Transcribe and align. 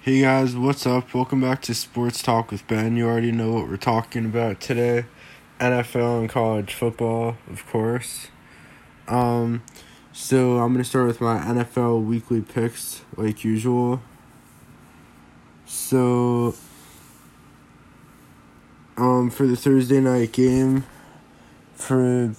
Hey 0.00 0.20
guys, 0.20 0.54
what's 0.56 0.86
up? 0.86 1.12
Welcome 1.12 1.40
back 1.40 1.60
to 1.62 1.74
Sports 1.74 2.22
Talk 2.22 2.52
with 2.52 2.64
Ben. 2.68 2.96
You 2.96 3.08
already 3.08 3.32
know 3.32 3.50
what 3.50 3.68
we're 3.68 3.76
talking 3.76 4.26
about 4.26 4.60
today. 4.60 5.06
NFL 5.58 6.20
and 6.20 6.28
college 6.28 6.72
football, 6.72 7.36
of 7.50 7.66
course. 7.66 8.28
Um 9.08 9.62
so 10.12 10.58
I'm 10.58 10.72
going 10.72 10.84
to 10.84 10.88
start 10.88 11.08
with 11.08 11.20
my 11.20 11.38
NFL 11.40 12.04
weekly 12.04 12.40
picks 12.40 13.02
like 13.16 13.42
usual. 13.42 14.00
So 15.66 16.54
um 18.96 19.30
for 19.30 19.48
the 19.48 19.56
Thursday 19.56 20.00
night 20.00 20.30
game 20.30 20.84
for 21.74 22.34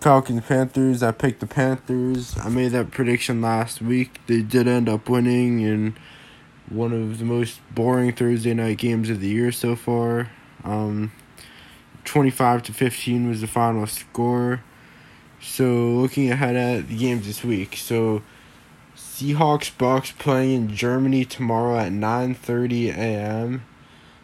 Falcons 0.00 0.46
Panthers, 0.46 1.02
I 1.02 1.12
picked 1.12 1.40
the 1.40 1.46
Panthers. 1.46 2.34
I 2.38 2.48
made 2.48 2.72
that 2.72 2.90
prediction 2.92 3.42
last 3.42 3.82
week. 3.82 4.20
They 4.26 4.40
did 4.40 4.66
end 4.66 4.88
up 4.88 5.10
winning 5.10 5.62
and 5.62 5.94
one 6.70 6.92
of 6.92 7.18
the 7.18 7.24
most 7.24 7.60
boring 7.74 8.12
Thursday 8.12 8.54
night 8.54 8.78
games 8.78 9.10
of 9.10 9.20
the 9.20 9.28
year 9.28 9.52
so 9.52 9.76
far. 9.76 10.30
Um, 10.64 11.12
25 12.04 12.62
to 12.64 12.72
15 12.72 13.28
was 13.28 13.40
the 13.40 13.46
final 13.46 13.86
score. 13.86 14.62
So, 15.40 15.90
looking 15.90 16.30
ahead 16.30 16.56
at 16.56 16.88
the 16.88 16.96
games 16.96 17.26
this 17.26 17.44
week. 17.44 17.76
So, 17.76 18.22
Seahawks 18.96 19.76
Bucks 19.76 20.12
playing 20.12 20.54
in 20.54 20.74
Germany 20.74 21.24
tomorrow 21.24 21.78
at 21.78 21.92
9:30 21.92 22.88
a.m. 22.88 23.64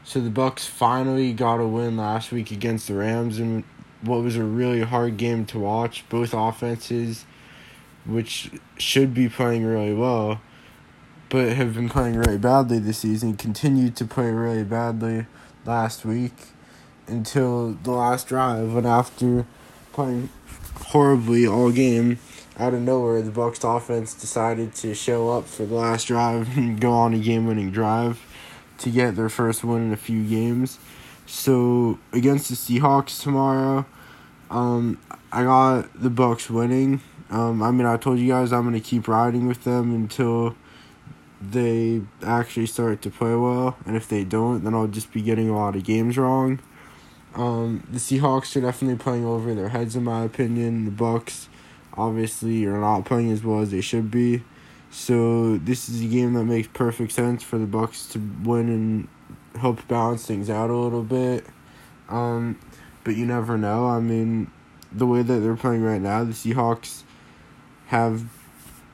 So 0.02 0.20
the 0.20 0.30
Bucks 0.30 0.66
finally 0.66 1.32
got 1.32 1.56
a 1.56 1.66
win 1.66 1.96
last 1.96 2.30
week 2.30 2.50
against 2.50 2.88
the 2.88 2.94
Rams 2.94 3.38
in 3.38 3.64
what 4.02 4.22
was 4.22 4.36
a 4.36 4.44
really 4.44 4.82
hard 4.82 5.16
game 5.16 5.46
to 5.46 5.58
watch. 5.58 6.04
Both 6.08 6.34
offenses 6.34 7.24
which 8.04 8.50
should 8.76 9.14
be 9.14 9.28
playing 9.28 9.64
really 9.64 9.94
well 9.94 10.40
but 11.34 11.48
have 11.54 11.74
been 11.74 11.88
playing 11.88 12.14
really 12.14 12.38
badly 12.38 12.78
this 12.78 12.98
season. 12.98 13.36
Continued 13.36 13.96
to 13.96 14.04
play 14.04 14.30
really 14.30 14.62
badly 14.62 15.26
last 15.66 16.04
week 16.04 16.32
until 17.08 17.72
the 17.82 17.90
last 17.90 18.28
drive, 18.28 18.76
and 18.76 18.86
after 18.86 19.44
playing 19.92 20.28
horribly 20.76 21.44
all 21.44 21.72
game, 21.72 22.20
out 22.56 22.72
of 22.72 22.82
nowhere, 22.82 23.20
the 23.20 23.32
Bucks 23.32 23.64
offense 23.64 24.14
decided 24.14 24.76
to 24.76 24.94
show 24.94 25.30
up 25.30 25.48
for 25.48 25.66
the 25.66 25.74
last 25.74 26.06
drive 26.06 26.56
and 26.56 26.80
go 26.80 26.92
on 26.92 27.14
a 27.14 27.18
game-winning 27.18 27.72
drive 27.72 28.24
to 28.78 28.88
get 28.88 29.16
their 29.16 29.28
first 29.28 29.64
win 29.64 29.86
in 29.86 29.92
a 29.92 29.96
few 29.96 30.22
games. 30.22 30.78
So 31.26 31.98
against 32.12 32.48
the 32.48 32.54
Seahawks 32.54 33.20
tomorrow, 33.20 33.86
um, 34.50 35.00
I 35.32 35.42
got 35.42 36.00
the 36.00 36.10
Bucks 36.10 36.48
winning. 36.48 37.00
Um, 37.28 37.60
I 37.60 37.72
mean, 37.72 37.88
I 37.88 37.96
told 37.96 38.20
you 38.20 38.28
guys 38.28 38.52
I'm 38.52 38.62
gonna 38.62 38.78
keep 38.78 39.08
riding 39.08 39.48
with 39.48 39.64
them 39.64 39.92
until 39.92 40.54
they 41.40 42.02
actually 42.22 42.66
start 42.66 43.02
to 43.02 43.10
play 43.10 43.34
well, 43.34 43.76
and 43.86 43.96
if 43.96 44.08
they 44.08 44.24
don't, 44.24 44.64
then 44.64 44.74
I'll 44.74 44.86
just 44.86 45.12
be 45.12 45.22
getting 45.22 45.48
a 45.48 45.56
lot 45.56 45.76
of 45.76 45.84
games 45.84 46.16
wrong. 46.16 46.60
Um, 47.34 47.86
the 47.90 47.98
Seahawks 47.98 48.56
are 48.56 48.60
definitely 48.60 48.96
playing 48.96 49.24
over 49.24 49.54
their 49.54 49.70
heads, 49.70 49.96
in 49.96 50.04
my 50.04 50.22
opinion. 50.22 50.84
The 50.84 50.90
Bucks, 50.90 51.48
obviously, 51.94 52.64
are 52.64 52.78
not 52.78 53.04
playing 53.04 53.30
as 53.32 53.42
well 53.42 53.60
as 53.60 53.70
they 53.70 53.80
should 53.80 54.10
be. 54.10 54.42
So 54.90 55.56
this 55.58 55.88
is 55.88 56.02
a 56.02 56.06
game 56.06 56.34
that 56.34 56.44
makes 56.44 56.68
perfect 56.68 57.10
sense 57.12 57.42
for 57.42 57.58
the 57.58 57.66
Bucks 57.66 58.06
to 58.10 58.20
win 58.44 58.68
and 58.68 59.08
help 59.60 59.86
balance 59.88 60.24
things 60.24 60.48
out 60.48 60.70
a 60.70 60.76
little 60.76 61.02
bit. 61.02 61.44
Um, 62.08 62.58
but 63.02 63.16
you 63.16 63.26
never 63.26 63.58
know. 63.58 63.86
I 63.88 63.98
mean, 63.98 64.50
the 64.92 65.06
way 65.06 65.22
that 65.22 65.40
they're 65.40 65.56
playing 65.56 65.82
right 65.82 66.00
now, 66.00 66.22
the 66.22 66.32
Seahawks 66.32 67.02
have 67.86 68.24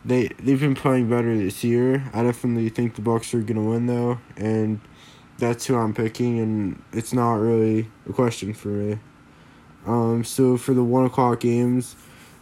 they 0.04 0.28
they've 0.38 0.60
been 0.60 0.74
playing 0.74 1.08
better 1.08 1.36
this 1.36 1.62
year. 1.62 2.04
I 2.12 2.22
definitely 2.22 2.68
think 2.68 2.94
the 2.94 3.02
Bucks 3.02 3.34
are 3.34 3.40
gonna 3.40 3.62
win 3.62 3.86
though, 3.86 4.18
and 4.36 4.80
that's 5.38 5.66
who 5.66 5.76
I'm 5.76 5.94
picking, 5.94 6.38
and 6.38 6.82
it's 6.92 7.12
not 7.12 7.34
really 7.34 7.90
a 8.08 8.12
question 8.12 8.54
for 8.54 8.68
me. 8.68 8.98
Um, 9.86 10.24
so 10.24 10.56
for 10.56 10.74
the 10.74 10.84
one 10.84 11.06
o'clock 11.06 11.40
games, 11.40 11.96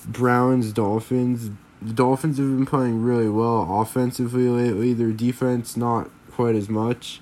Browns 0.07 0.73
Dolphins. 0.73 1.51
The 1.81 1.93
Dolphins 1.93 2.39
have 2.39 2.47
been 2.49 2.67
playing 2.67 3.03
really 3.05 3.29
well 3.29 3.81
offensively 3.81 4.49
lately. 4.49 4.93
Their 4.93 5.13
defense 5.13 5.77
not 5.77 6.11
quite 6.33 6.57
as 6.57 6.69
much, 6.69 7.21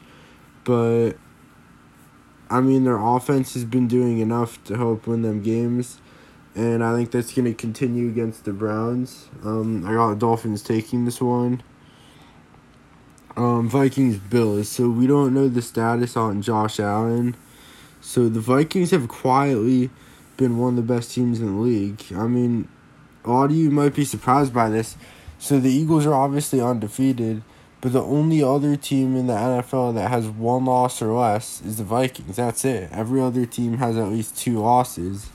but 0.64 1.12
I 2.48 2.60
mean 2.60 2.84
their 2.84 2.98
offense 2.98 3.52
has 3.52 3.64
been 3.66 3.86
doing 3.86 4.18
enough 4.18 4.62
to 4.64 4.76
help 4.76 5.06
win 5.06 5.22
them 5.22 5.42
games 5.42 6.00
and 6.56 6.82
I 6.82 6.96
think 6.96 7.10
that's 7.10 7.34
going 7.34 7.44
to 7.44 7.52
continue 7.52 8.08
against 8.08 8.46
the 8.46 8.52
Browns. 8.52 9.28
Um, 9.44 9.86
I 9.86 9.92
got 9.92 10.08
the 10.10 10.16
Dolphins 10.16 10.62
taking 10.62 11.04
this 11.04 11.20
one. 11.20 11.62
Um, 13.36 13.68
Vikings 13.68 14.16
Bills. 14.16 14.70
So 14.70 14.88
we 14.88 15.06
don't 15.06 15.34
know 15.34 15.48
the 15.48 15.60
status 15.60 16.16
on 16.16 16.40
Josh 16.40 16.80
Allen. 16.80 17.36
So 18.00 18.30
the 18.30 18.40
Vikings 18.40 18.90
have 18.92 19.06
quietly 19.06 19.90
been 20.38 20.56
one 20.56 20.78
of 20.78 20.86
the 20.86 20.94
best 20.94 21.12
teams 21.12 21.40
in 21.40 21.56
the 21.56 21.60
league. 21.60 22.02
I 22.14 22.26
mean, 22.26 22.68
a 23.22 23.30
lot 23.30 23.50
of 23.50 23.56
you 23.56 23.70
might 23.70 23.94
be 23.94 24.06
surprised 24.06 24.54
by 24.54 24.70
this. 24.70 24.96
So 25.38 25.60
the 25.60 25.70
Eagles 25.70 26.06
are 26.06 26.14
obviously 26.14 26.62
undefeated, 26.62 27.42
but 27.82 27.92
the 27.92 28.02
only 28.02 28.42
other 28.42 28.76
team 28.76 29.14
in 29.14 29.26
the 29.26 29.34
NFL 29.34 29.94
that 29.96 30.08
has 30.08 30.26
one 30.26 30.64
loss 30.64 31.02
or 31.02 31.12
less 31.12 31.60
is 31.60 31.76
the 31.76 31.84
Vikings. 31.84 32.36
That's 32.36 32.64
it. 32.64 32.88
Every 32.92 33.20
other 33.20 33.44
team 33.44 33.76
has 33.76 33.98
at 33.98 34.08
least 34.08 34.38
two 34.38 34.58
losses. 34.58 35.28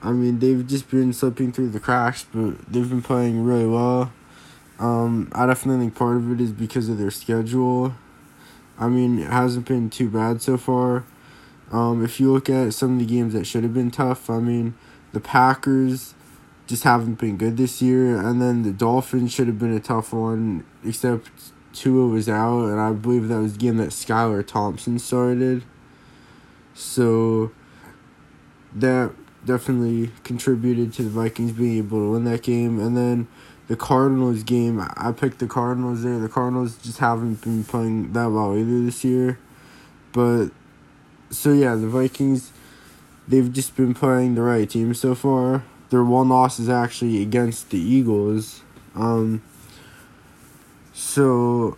I 0.00 0.12
mean, 0.12 0.38
they've 0.38 0.66
just 0.66 0.90
been 0.90 1.12
slipping 1.12 1.52
through 1.52 1.70
the 1.70 1.80
cracks, 1.80 2.24
but 2.32 2.58
they've 2.70 2.88
been 2.88 3.02
playing 3.02 3.44
really 3.44 3.66
well. 3.66 4.12
Um, 4.78 5.30
I 5.32 5.46
definitely 5.46 5.86
think 5.86 5.96
part 5.96 6.16
of 6.16 6.30
it 6.32 6.40
is 6.40 6.52
because 6.52 6.88
of 6.88 6.98
their 6.98 7.10
schedule. 7.10 7.94
I 8.78 8.88
mean, 8.88 9.18
it 9.18 9.30
hasn't 9.30 9.66
been 9.66 9.90
too 9.90 10.08
bad 10.08 10.40
so 10.40 10.56
far. 10.56 11.04
Um, 11.72 12.04
if 12.04 12.20
you 12.20 12.32
look 12.32 12.48
at 12.48 12.74
some 12.74 12.94
of 12.94 12.98
the 13.00 13.06
games 13.06 13.32
that 13.34 13.44
should 13.44 13.64
have 13.64 13.74
been 13.74 13.90
tough, 13.90 14.30
I 14.30 14.38
mean, 14.38 14.74
the 15.12 15.20
Packers 15.20 16.14
just 16.68 16.84
haven't 16.84 17.14
been 17.14 17.36
good 17.36 17.56
this 17.56 17.82
year, 17.82 18.16
and 18.16 18.40
then 18.40 18.62
the 18.62 18.72
Dolphins 18.72 19.32
should 19.32 19.48
have 19.48 19.58
been 19.58 19.74
a 19.74 19.80
tough 19.80 20.12
one, 20.12 20.64
except 20.84 21.30
Tua 21.72 22.06
was 22.06 22.28
out, 22.28 22.66
and 22.66 22.80
I 22.80 22.92
believe 22.92 23.28
that 23.28 23.40
was 23.40 23.54
the 23.54 23.58
game 23.58 23.78
that 23.78 23.90
Skylar 23.90 24.46
Thompson 24.46 24.98
started. 24.98 25.64
So 26.74 27.50
that 28.74 29.12
definitely 29.48 30.12
contributed 30.22 30.92
to 30.92 31.02
the 31.02 31.10
Vikings 31.10 31.52
being 31.52 31.78
able 31.78 31.98
to 31.98 32.12
win 32.12 32.24
that 32.24 32.42
game. 32.42 32.78
And 32.78 32.96
then 32.96 33.26
the 33.66 33.76
Cardinals 33.76 34.44
game, 34.44 34.80
I 34.80 35.12
picked 35.12 35.40
the 35.40 35.48
Cardinals 35.48 36.02
there. 36.02 36.18
The 36.18 36.28
Cardinals 36.28 36.76
just 36.76 36.98
haven't 36.98 37.42
been 37.42 37.64
playing 37.64 38.12
that 38.12 38.26
well 38.26 38.56
either 38.56 38.82
this 38.82 39.02
year. 39.04 39.38
But 40.12 40.48
so 41.30 41.52
yeah, 41.52 41.74
the 41.74 41.88
Vikings 41.88 42.52
they've 43.26 43.52
just 43.52 43.76
been 43.76 43.92
playing 43.92 44.36
the 44.36 44.42
right 44.42 44.68
team 44.68 44.94
so 44.94 45.14
far. 45.14 45.64
Their 45.90 46.04
one 46.04 46.28
loss 46.28 46.58
is 46.58 46.68
actually 46.68 47.20
against 47.22 47.70
the 47.70 47.78
Eagles. 47.78 48.62
Um 48.94 49.42
so 50.92 51.76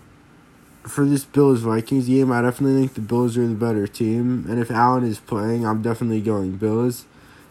for 0.82 1.04
this 1.04 1.25
Bills 1.25 1.60
Vikings 1.60 2.06
game, 2.06 2.32
I 2.32 2.42
definitely 2.42 2.80
think 2.80 2.94
the 2.94 3.00
Bills 3.00 3.36
are 3.36 3.47
the 3.47 3.54
better 3.54 3.86
team. 3.86 4.47
And 4.48 4.59
if 4.59 4.70
Allen 4.70 5.04
is 5.04 5.20
playing, 5.20 5.66
I'm 5.66 5.82
definitely 5.82 6.20
going 6.20 6.56
Bills. 6.56 7.06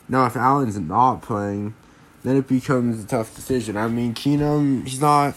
Now, 0.10 0.26
if 0.26 0.36
Allen's 0.36 0.78
not 0.80 1.22
playing, 1.22 1.76
then 2.24 2.36
it 2.36 2.48
becomes 2.48 3.04
a 3.04 3.08
tough 3.08 3.36
decision. 3.36 3.78
I 3.78 3.88
mean, 3.88 4.14
Keenum, 4.14 4.86
he's 4.88 5.00
not. 5.00 5.36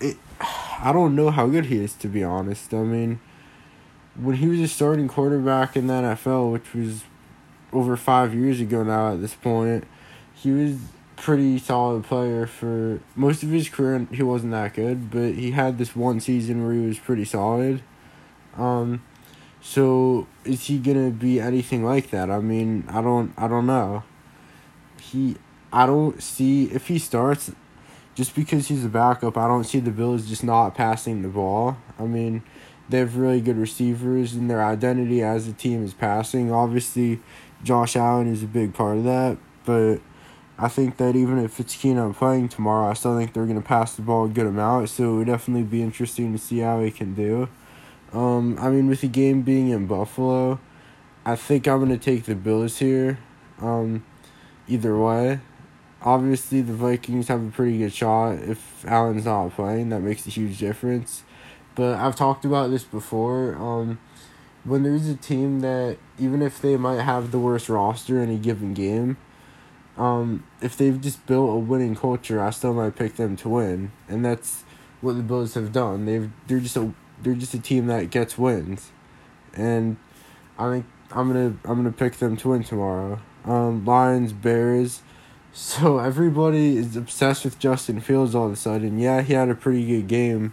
It, 0.00 0.16
I 0.40 0.90
don't 0.92 1.14
know 1.14 1.30
how 1.30 1.46
good 1.46 1.66
he 1.66 1.78
is, 1.78 1.94
to 1.94 2.08
be 2.08 2.24
honest. 2.24 2.74
I 2.74 2.82
mean, 2.82 3.20
when 4.20 4.36
he 4.36 4.48
was 4.48 4.60
a 4.60 4.68
starting 4.68 5.08
quarterback 5.08 5.76
in 5.76 5.86
the 5.86 5.94
NFL, 5.94 6.52
which 6.52 6.74
was 6.74 7.04
over 7.72 7.96
five 7.96 8.34
years 8.34 8.60
ago 8.60 8.82
now 8.82 9.12
at 9.12 9.20
this 9.20 9.34
point, 9.34 9.84
he 10.34 10.50
was 10.50 10.76
pretty 11.16 11.58
solid 11.58 12.04
player 12.04 12.46
for 12.46 13.00
most 13.14 13.42
of 13.42 13.50
his 13.50 13.68
career. 13.68 14.06
He 14.10 14.22
wasn't 14.22 14.52
that 14.52 14.74
good, 14.74 15.10
but 15.10 15.34
he 15.34 15.52
had 15.52 15.78
this 15.78 15.94
one 15.94 16.20
season 16.20 16.64
where 16.64 16.74
he 16.74 16.86
was 16.86 16.98
pretty 16.98 17.24
solid. 17.24 17.82
Um, 18.56 19.02
so 19.60 20.26
is 20.44 20.66
he 20.66 20.78
gonna 20.78 21.10
be 21.10 21.40
anything 21.40 21.84
like 21.84 22.10
that? 22.10 22.30
I 22.30 22.40
mean, 22.40 22.84
I 22.88 23.00
don't 23.00 23.32
I 23.36 23.48
don't 23.48 23.66
know. 23.66 24.02
He 25.00 25.36
I 25.72 25.86
don't 25.86 26.22
see 26.22 26.64
if 26.66 26.88
he 26.88 26.98
starts 26.98 27.50
just 28.14 28.34
because 28.34 28.68
he's 28.68 28.84
a 28.84 28.88
backup, 28.88 29.36
I 29.36 29.48
don't 29.48 29.64
see 29.64 29.80
the 29.80 29.90
Bills 29.90 30.28
just 30.28 30.44
not 30.44 30.74
passing 30.74 31.22
the 31.22 31.28
ball. 31.28 31.76
I 31.98 32.04
mean, 32.04 32.42
they 32.88 32.98
have 32.98 33.16
really 33.16 33.40
good 33.40 33.56
receivers 33.56 34.34
and 34.34 34.48
their 34.48 34.64
identity 34.64 35.22
as 35.22 35.48
a 35.48 35.52
team 35.52 35.84
is 35.84 35.94
passing. 35.94 36.52
Obviously, 36.52 37.20
Josh 37.62 37.96
Allen 37.96 38.28
is 38.28 38.42
a 38.42 38.46
big 38.46 38.74
part 38.74 38.98
of 38.98 39.04
that, 39.04 39.38
but 39.64 39.98
I 40.58 40.68
think 40.68 40.98
that 40.98 41.16
even 41.16 41.38
if 41.38 41.58
it's 41.58 41.74
Keenum 41.74 42.14
playing 42.14 42.50
tomorrow, 42.50 42.88
I 42.88 42.94
still 42.94 43.16
think 43.16 43.32
they're 43.32 43.46
going 43.46 43.60
to 43.60 43.66
pass 43.66 43.96
the 43.96 44.02
ball 44.02 44.26
a 44.26 44.28
good 44.28 44.46
amount. 44.46 44.90
So 44.90 45.14
it 45.14 45.16
would 45.16 45.26
definitely 45.26 45.64
be 45.64 45.82
interesting 45.82 46.32
to 46.32 46.38
see 46.38 46.58
how 46.58 46.80
he 46.80 46.92
can 46.92 47.14
do. 47.14 47.48
Um, 48.14 48.56
I 48.60 48.70
mean, 48.70 48.86
with 48.86 49.00
the 49.00 49.08
game 49.08 49.42
being 49.42 49.70
in 49.70 49.86
Buffalo, 49.86 50.60
I 51.26 51.36
think 51.36 51.66
I'm 51.66 51.80
gonna 51.80 51.98
take 51.98 52.24
the 52.24 52.34
Bills 52.36 52.78
here. 52.78 53.18
Um, 53.60 54.04
either 54.68 54.96
way, 54.96 55.40
obviously 56.02 56.60
the 56.60 56.74
Vikings 56.74 57.28
have 57.28 57.44
a 57.46 57.50
pretty 57.50 57.78
good 57.78 57.92
shot. 57.92 58.34
If 58.34 58.84
Allen's 58.86 59.24
not 59.24 59.54
playing, 59.54 59.88
that 59.90 60.00
makes 60.00 60.26
a 60.26 60.30
huge 60.30 60.58
difference. 60.58 61.22
but 61.74 61.96
I've 61.98 62.14
talked 62.14 62.44
about 62.44 62.70
this 62.70 62.84
before. 62.84 63.56
Um, 63.56 63.98
when 64.64 64.84
there's 64.84 65.08
a 65.08 65.16
team 65.16 65.60
that 65.60 65.98
even 66.18 66.40
if 66.40 66.60
they 66.62 66.76
might 66.76 67.00
have 67.02 67.32
the 67.32 67.38
worst 67.38 67.68
roster 67.68 68.22
in 68.22 68.30
a 68.30 68.36
given 68.36 68.74
game, 68.74 69.16
um, 69.96 70.44
if 70.60 70.76
they've 70.76 71.00
just 71.00 71.26
built 71.26 71.50
a 71.50 71.58
winning 71.58 71.96
culture, 71.96 72.40
I 72.42 72.50
still 72.50 72.74
might 72.74 72.96
pick 72.96 73.16
them 73.16 73.36
to 73.38 73.48
win, 73.48 73.92
and 74.08 74.24
that's 74.24 74.64
what 75.00 75.16
the 75.16 75.22
Bills 75.22 75.54
have 75.54 75.72
done. 75.72 76.06
They've 76.06 76.30
they're 76.46 76.60
just 76.60 76.76
a 76.76 76.92
they're 77.22 77.34
just 77.34 77.54
a 77.54 77.58
team 77.58 77.86
that 77.86 78.10
gets 78.10 78.36
wins, 78.36 78.90
and 79.54 79.96
I 80.58 80.70
think 80.70 80.86
I'm 81.10 81.28
gonna 81.28 81.56
I'm 81.64 81.76
gonna 81.76 81.92
pick 81.92 82.14
them 82.14 82.36
to 82.38 82.48
win 82.50 82.64
tomorrow. 82.64 83.20
Um, 83.44 83.84
Lions 83.84 84.32
Bears. 84.32 85.02
So 85.52 85.98
everybody 86.00 86.76
is 86.76 86.96
obsessed 86.96 87.44
with 87.44 87.58
Justin 87.58 88.00
Fields 88.00 88.34
all 88.34 88.46
of 88.46 88.52
a 88.52 88.56
sudden. 88.56 88.98
Yeah, 88.98 89.22
he 89.22 89.34
had 89.34 89.48
a 89.48 89.54
pretty 89.54 89.86
good 89.86 90.08
game, 90.08 90.52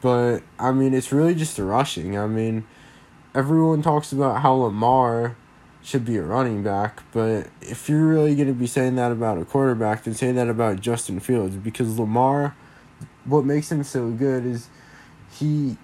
but 0.00 0.40
I 0.58 0.72
mean 0.72 0.94
it's 0.94 1.12
really 1.12 1.34
just 1.34 1.56
the 1.56 1.64
rushing. 1.64 2.18
I 2.18 2.26
mean, 2.26 2.66
everyone 3.34 3.82
talks 3.82 4.12
about 4.12 4.42
how 4.42 4.54
Lamar 4.54 5.36
should 5.86 6.04
be 6.04 6.16
a 6.16 6.22
running 6.22 6.64
back, 6.64 7.04
but 7.12 7.46
if 7.60 7.88
you're 7.88 8.08
really 8.08 8.34
going 8.34 8.48
to 8.48 8.54
be 8.54 8.66
saying 8.66 8.96
that 8.96 9.12
about 9.12 9.38
a 9.38 9.44
quarterback, 9.44 10.02
then 10.02 10.14
say 10.14 10.32
that 10.32 10.48
about 10.48 10.80
Justin 10.80 11.20
Fields 11.20 11.54
because 11.54 11.96
Lamar, 11.96 12.56
what 13.24 13.44
makes 13.44 13.70
him 13.70 13.84
so 13.84 14.10
good 14.10 14.44
is 14.44 14.68
he 15.30 15.76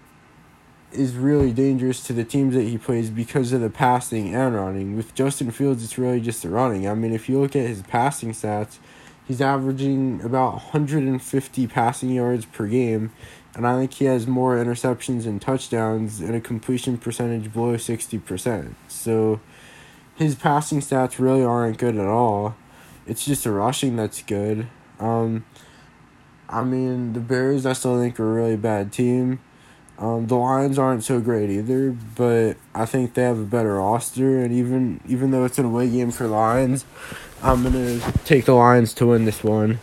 is 0.95 1.15
really 1.15 1.53
dangerous 1.53 2.03
to 2.05 2.13
the 2.13 2.25
teams 2.25 2.55
that 2.55 2.63
he 2.63 2.79
plays 2.79 3.11
because 3.11 3.53
of 3.53 3.61
the 3.61 3.71
passing 3.71 4.35
and 4.35 4.55
running. 4.55 4.97
With 4.97 5.15
Justin 5.15 5.51
Fields, 5.51 5.83
it's 5.83 5.99
really 5.99 6.21
just 6.21 6.43
the 6.43 6.49
running. 6.49 6.89
I 6.89 6.95
mean, 6.95 7.13
if 7.13 7.29
you 7.29 7.41
look 7.41 7.57
at 7.57 7.67
his 7.67 7.83
passing 7.83 8.33
stats, 8.33 8.79
he's 9.27 9.41
averaging 9.41 10.21
about 10.23 10.55
150 10.55 11.67
passing 11.67 12.11
yards 12.11 12.45
per 12.45 12.67
game, 12.67 13.13
and 13.55 13.67
I 13.67 13.79
think 13.79 13.95
he 13.95 14.07
has 14.07 14.27
more 14.27 14.57
interceptions 14.57 15.27
and 15.27 15.41
touchdowns 15.41 16.21
and 16.21 16.35
a 16.35 16.41
completion 16.41 16.99
percentage 16.99 17.53
below 17.53 17.77
60%. 17.77 18.75
So, 18.89 19.41
his 20.15 20.35
passing 20.35 20.81
stats 20.81 21.19
really 21.19 21.43
aren't 21.43 21.79
good 21.79 21.97
at 21.97 22.07
all. 22.07 22.55
It's 23.07 23.25
just 23.25 23.45
the 23.45 23.51
rushing 23.51 23.97
that's 23.97 24.23
good. 24.23 24.69
Um, 25.01 25.45
I 26.49 26.63
mean, 26.63 27.15
the 27.15 27.21
Bears, 27.21 27.67
I 27.67 27.73
still 27.73 27.99
think 27.99 28.21
are 28.21 28.31
a 28.31 28.35
really 28.35 28.57
bad 28.57 28.93
team. 28.93 29.41
Um, 30.03 30.27
the 30.27 30.35
Lions 30.35 30.81
aren't 30.81 31.05
so 31.05 31.21
great 31.21 31.49
either, 31.49 31.93
but 31.93 32.57
I 32.75 32.87
think 32.87 33.15
they 33.15 33.23
have 33.23 33.39
a 33.39 33.45
better 33.45 33.77
roster. 33.77 34.41
And 34.41 34.53
even 34.53 35.01
even 35.07 35.31
though 35.31 35.45
it's 35.45 35.61
an 35.61 35.67
away 35.67 35.89
game 35.89 36.11
for 36.11 36.27
Lions, 36.27 36.85
I'm 37.41 37.63
gonna 37.63 38.01
take 38.25 38.45
the 38.47 38.55
Lions 38.55 38.95
to 38.95 39.07
win 39.07 39.27
this 39.27 39.45
one. 39.45 39.79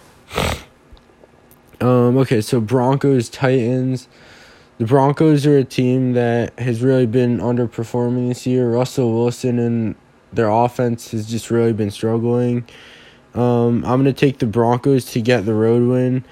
Um, 1.80 2.18
okay, 2.18 2.42
so 2.42 2.60
Broncos 2.60 3.30
Titans. 3.30 4.10
The 4.78 4.86
Broncos 4.86 5.46
are 5.46 5.58
a 5.58 5.64
team 5.64 6.14
that 6.14 6.58
has 6.60 6.82
really 6.82 7.06
been 7.06 7.40
underperforming 7.40 8.28
this 8.28 8.46
year. 8.46 8.70
Russell 8.70 9.14
Wilson 9.14 9.58
and 9.58 9.96
their 10.34 10.50
offense 10.50 11.12
has 11.12 11.30
just 11.30 11.50
really 11.50 11.74
been 11.74 11.92
struggling. 11.92 12.66
Um, 13.36 13.86
I'm 13.86 14.04
to 14.06 14.14
take 14.14 14.40
the 14.40 14.46
Broncos 14.46 15.06
to 15.12 15.22
get 15.22 15.46
the 15.46 15.54
road 15.54 15.88
win, 15.88 16.26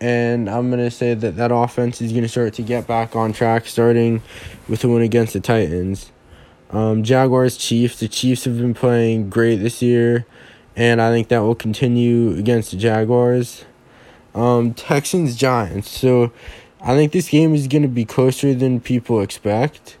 and 0.00 0.48
I'm 0.48 0.70
going 0.70 0.82
to 0.82 0.90
say 0.90 1.14
that 1.14 1.36
that 1.36 1.52
offense 1.52 2.00
is 2.00 2.12
going 2.12 2.22
to 2.22 2.28
start 2.28 2.54
to 2.54 2.62
get 2.62 2.86
back 2.86 3.16
on 3.16 3.32
track, 3.32 3.66
starting 3.66 4.22
with 4.68 4.80
the 4.80 4.88
win 4.88 5.02
against 5.02 5.32
the 5.32 5.40
Titans. 5.40 6.12
Um, 6.70 7.02
Jaguars 7.02 7.56
Chiefs. 7.56 8.00
The 8.00 8.08
Chiefs 8.08 8.44
have 8.44 8.58
been 8.58 8.74
playing 8.74 9.30
great 9.30 9.56
this 9.56 9.80
year, 9.82 10.26
and 10.74 11.00
I 11.00 11.10
think 11.10 11.28
that 11.28 11.38
will 11.38 11.54
continue 11.54 12.36
against 12.36 12.72
the 12.72 12.76
Jaguars. 12.76 13.64
Um, 14.34 14.74
Texans 14.74 15.36
Giants. 15.36 15.88
So 15.88 16.32
I 16.80 16.94
think 16.94 17.12
this 17.12 17.28
game 17.28 17.54
is 17.54 17.68
going 17.68 17.82
to 17.82 17.88
be 17.88 18.04
closer 18.04 18.52
than 18.52 18.80
people 18.80 19.20
expect. 19.20 19.96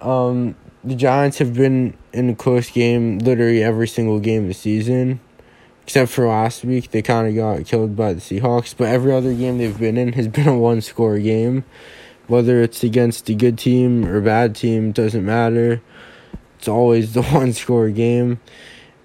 Um, 0.00 0.56
the 0.82 0.94
Giants 0.94 1.38
have 1.38 1.54
been 1.54 1.96
in 2.12 2.30
a 2.30 2.34
close 2.34 2.70
game 2.70 3.18
literally 3.18 3.62
every 3.62 3.86
single 3.86 4.18
game 4.18 4.42
of 4.42 4.48
the 4.48 4.54
season, 4.54 5.20
except 5.90 6.12
for 6.12 6.28
last 6.28 6.64
week. 6.64 6.92
They 6.92 7.02
kind 7.02 7.26
of 7.26 7.34
got 7.34 7.66
killed 7.66 7.96
by 7.96 8.12
the 8.12 8.20
Seahawks, 8.20 8.76
but 8.76 8.86
every 8.86 9.12
other 9.12 9.34
game 9.34 9.58
they've 9.58 9.76
been 9.76 9.98
in 9.98 10.12
has 10.12 10.28
been 10.38 10.46
a 10.46 10.56
one 10.56 10.82
score 10.82 11.18
game. 11.18 11.64
Whether 12.28 12.62
it's 12.62 12.84
against 12.84 13.28
a 13.28 13.34
good 13.34 13.58
team 13.58 14.06
or 14.06 14.20
bad 14.20 14.54
team, 14.54 14.92
doesn't 14.92 15.26
matter. 15.26 15.82
It's 16.60 16.68
always 16.68 17.12
the 17.12 17.22
one 17.34 17.52
score 17.54 17.90
game. 17.90 18.38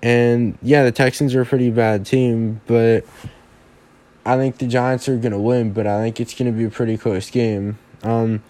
And 0.04 0.60
yeah, 0.62 0.84
the 0.84 0.92
Texans 0.92 1.34
are 1.34 1.42
a 1.42 1.46
pretty 1.46 1.72
bad 1.72 2.06
team, 2.06 2.62
but 2.68 3.04
I 4.24 4.38
think 4.38 4.60
the 4.60 4.68
Giants 4.68 5.10
are 5.10 5.18
going 5.18 5.32
to 5.32 5.40
win, 5.40 5.74
but 5.74 5.88
I 5.88 6.00
think 6.04 6.22
it's 6.22 6.36
going 6.36 6.52
to 6.52 6.56
be 6.56 6.66
a 6.66 6.70
pretty 6.70 7.00
close 7.00 7.32
game. 7.32 7.80
Um, 8.04 8.44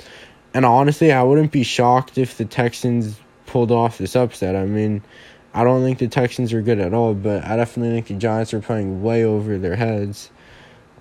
and 0.54 0.66
honestly, 0.66 1.14
I 1.14 1.24
wouldn't 1.24 1.54
be 1.54 1.64
shocked 1.64 2.18
if 2.18 2.36
the 2.36 2.44
Texans 2.44 3.18
pulled 3.46 3.72
off 3.72 3.98
this 3.98 4.14
upset. 4.14 4.58
I 4.58 4.66
mean, 4.66 5.04
I 5.56 5.64
don't 5.64 5.82
think 5.84 6.00
the 6.00 6.10
Texans 6.10 6.52
are 6.52 6.62
good 6.62 6.80
at 6.80 6.94
all, 6.94 7.14
but 7.14 7.46
I 7.46 7.56
definitely 7.56 7.96
think 7.96 8.08
the 8.08 8.16
Giants 8.16 8.54
are 8.54 8.60
playing 8.60 9.02
way 9.02 9.24
over 9.24 9.58
their 9.58 9.78
heads. 9.78 10.30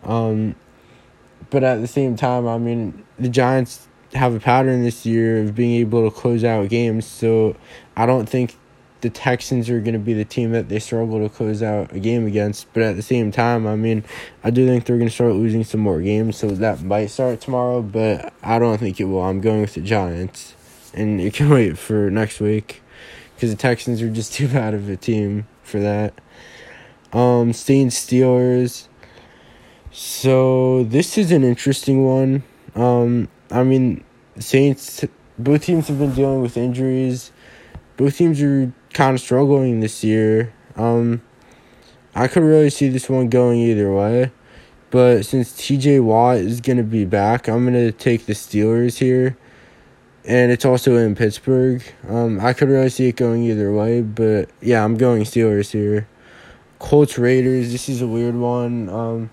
Um, 0.04 0.54
but 1.50 1.64
at 1.64 1.80
the 1.80 1.88
same 1.88 2.14
time, 2.14 2.46
I 2.46 2.56
mean, 2.58 3.04
the 3.18 3.28
Giants 3.28 3.88
have 4.12 4.32
a 4.32 4.38
pattern 4.38 4.84
this 4.84 5.04
year 5.04 5.42
of 5.42 5.56
being 5.56 5.80
able 5.80 6.08
to 6.08 6.16
close 6.16 6.44
out 6.44 6.68
games, 6.68 7.04
so 7.04 7.56
I 7.96 8.06
don't 8.06 8.28
think 8.28 8.54
the 9.00 9.10
Texans 9.10 9.68
are 9.68 9.80
going 9.80 9.94
to 9.94 9.98
be 9.98 10.14
the 10.14 10.24
team 10.24 10.52
that 10.52 10.68
they 10.68 10.78
struggle 10.78 11.18
to 11.18 11.28
close 11.28 11.60
out 11.60 11.92
a 11.92 11.98
game 11.98 12.24
against. 12.24 12.72
But 12.72 12.84
at 12.84 12.94
the 12.94 13.02
same 13.02 13.32
time, 13.32 13.66
I 13.66 13.74
mean, 13.74 14.04
I 14.44 14.50
do 14.50 14.68
think 14.68 14.84
they're 14.84 14.98
going 14.98 15.08
to 15.08 15.14
start 15.14 15.32
losing 15.32 15.64
some 15.64 15.80
more 15.80 16.00
games, 16.00 16.36
so 16.36 16.46
that 16.46 16.80
might 16.80 17.06
start 17.06 17.40
tomorrow, 17.40 17.82
but 17.82 18.32
I 18.40 18.60
don't 18.60 18.78
think 18.78 19.00
it 19.00 19.06
will. 19.06 19.22
I'm 19.22 19.40
going 19.40 19.62
with 19.62 19.74
the 19.74 19.80
Giants, 19.80 20.54
and 20.94 21.20
you 21.20 21.32
can 21.32 21.50
wait 21.50 21.76
for 21.76 22.08
next 22.08 22.38
week 22.38 22.82
because 23.34 23.50
the 23.50 23.56
Texans 23.56 24.02
are 24.02 24.10
just 24.10 24.32
too 24.34 24.48
bad 24.48 24.74
of 24.74 24.88
a 24.88 24.96
team 24.96 25.46
for 25.62 25.80
that. 25.80 26.14
Um, 27.12 27.52
Saints 27.52 28.04
Steelers. 28.04 28.88
So 29.92 30.84
this 30.84 31.16
is 31.16 31.30
an 31.30 31.44
interesting 31.44 32.04
one. 32.04 32.42
Um, 32.74 33.28
I 33.50 33.62
mean, 33.62 34.04
Saints. 34.38 35.04
Both 35.38 35.64
teams 35.64 35.88
have 35.88 35.98
been 35.98 36.14
dealing 36.14 36.42
with 36.42 36.56
injuries. 36.56 37.32
Both 37.96 38.16
teams 38.16 38.40
are 38.42 38.72
kind 38.92 39.14
of 39.14 39.20
struggling 39.20 39.80
this 39.80 40.02
year. 40.02 40.52
Um, 40.76 41.22
I 42.14 42.28
could 42.28 42.42
really 42.42 42.70
see 42.70 42.88
this 42.88 43.08
one 43.08 43.28
going 43.28 43.60
either 43.60 43.92
way. 43.92 44.32
But 44.90 45.24
since 45.24 45.52
TJ 45.52 46.02
Watt 46.02 46.36
is 46.36 46.60
to 46.76 46.84
be 46.84 47.04
back, 47.04 47.48
I'm 47.48 47.64
to 47.74 47.92
take 47.92 48.26
the 48.26 48.32
Steelers 48.32 48.98
here. 48.98 49.36
And 50.26 50.50
it's 50.50 50.64
also 50.64 50.96
in 50.96 51.14
Pittsburgh. 51.14 51.82
Um, 52.08 52.40
I 52.40 52.52
could 52.52 52.68
really 52.68 52.88
see 52.88 53.08
it 53.08 53.16
going 53.16 53.42
either 53.44 53.72
way. 53.72 54.00
But 54.00 54.48
yeah, 54.60 54.84
I'm 54.84 54.96
going 54.96 55.22
Steelers 55.24 55.70
here. 55.70 56.08
Colts 56.78 57.18
Raiders. 57.18 57.72
This 57.72 57.88
is 57.88 58.00
a 58.02 58.06
weird 58.06 58.34
one. 58.34 58.88
Um, 58.88 59.30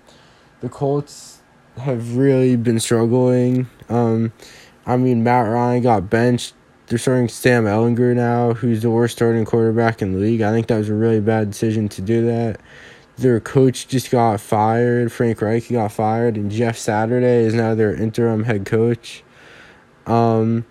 the 0.60 0.68
Colts 0.68 1.40
have 1.78 2.16
really 2.16 2.56
been 2.56 2.78
struggling. 2.78 3.68
Um, 3.88 4.32
I 4.84 4.96
mean, 4.96 5.24
Matt 5.24 5.48
Ryan 5.50 5.82
got 5.82 6.10
benched 6.10 6.54
they're 6.92 6.98
starting 6.98 7.28
Sam 7.28 7.64
Ehlinger 7.64 8.14
now, 8.14 8.52
who's 8.52 8.82
the 8.82 8.90
worst 8.90 9.16
starting 9.16 9.46
quarterback 9.46 10.02
in 10.02 10.12
the 10.12 10.18
league. 10.18 10.42
I 10.42 10.50
think 10.50 10.66
that 10.66 10.76
was 10.76 10.90
a 10.90 10.94
really 10.94 11.20
bad 11.20 11.50
decision 11.50 11.88
to 11.88 12.02
do 12.02 12.26
that. 12.26 12.60
Their 13.16 13.40
coach 13.40 13.88
just 13.88 14.10
got 14.10 14.42
fired. 14.42 15.10
Frank 15.10 15.40
Reich 15.40 15.70
got 15.70 15.90
fired, 15.90 16.36
and 16.36 16.50
Jeff 16.50 16.76
Saturday 16.76 17.44
is 17.44 17.54
now 17.54 17.74
their 17.74 17.94
interim 17.94 18.44
head 18.44 18.66
coach. 18.66 19.24
Um, 20.06 20.66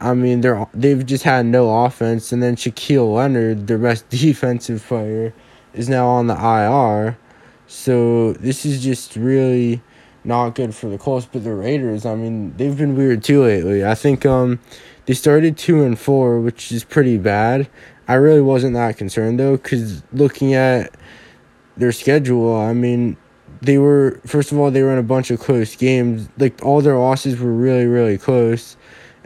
I 0.00 0.14
mean, 0.14 0.40
they're 0.40 0.66
they've 0.72 1.04
just 1.04 1.24
had 1.24 1.46
no 1.46 1.84
offense, 1.84 2.32
and 2.32 2.42
then 2.42 2.56
Shaquille 2.56 3.14
Leonard, 3.14 3.66
their 3.66 3.78
best 3.78 4.08
defensive 4.10 4.84
player, 4.86 5.34
is 5.74 5.88
now 5.88 6.06
on 6.06 6.26
the 6.26 6.34
IR. 6.34 7.18
So 7.66 8.32
this 8.34 8.66
is 8.66 8.82
just 8.82 9.14
really 9.14 9.80
not 10.24 10.54
good 10.54 10.74
for 10.74 10.88
the 10.88 10.98
Colts. 10.98 11.28
But 11.30 11.44
the 11.44 11.54
Raiders, 11.54 12.06
I 12.06 12.14
mean, 12.14 12.56
they've 12.56 12.76
been 12.76 12.96
weird 12.96 13.22
too 13.22 13.42
lately. 13.42 13.84
I 13.84 13.94
think 13.94 14.24
um 14.26 14.58
they 15.06 15.14
started 15.14 15.56
two 15.56 15.82
and 15.82 15.98
four, 15.98 16.40
which 16.40 16.72
is 16.72 16.84
pretty 16.84 17.18
bad. 17.18 17.68
I 18.08 18.14
really 18.14 18.40
wasn't 18.40 18.74
that 18.74 18.96
concerned 18.96 19.38
though, 19.38 19.56
because 19.56 20.02
looking 20.12 20.54
at 20.54 20.94
their 21.76 21.92
schedule, 21.92 22.56
I 22.56 22.72
mean, 22.72 23.16
they 23.62 23.78
were 23.78 24.20
first 24.26 24.52
of 24.52 24.58
all 24.58 24.70
they 24.70 24.82
were 24.82 24.92
in 24.92 24.98
a 24.98 25.02
bunch 25.02 25.30
of 25.30 25.40
close 25.40 25.76
games. 25.76 26.28
Like 26.38 26.64
all 26.64 26.80
their 26.80 26.96
losses 26.96 27.38
were 27.38 27.52
really 27.52 27.86
really 27.86 28.18
close, 28.18 28.76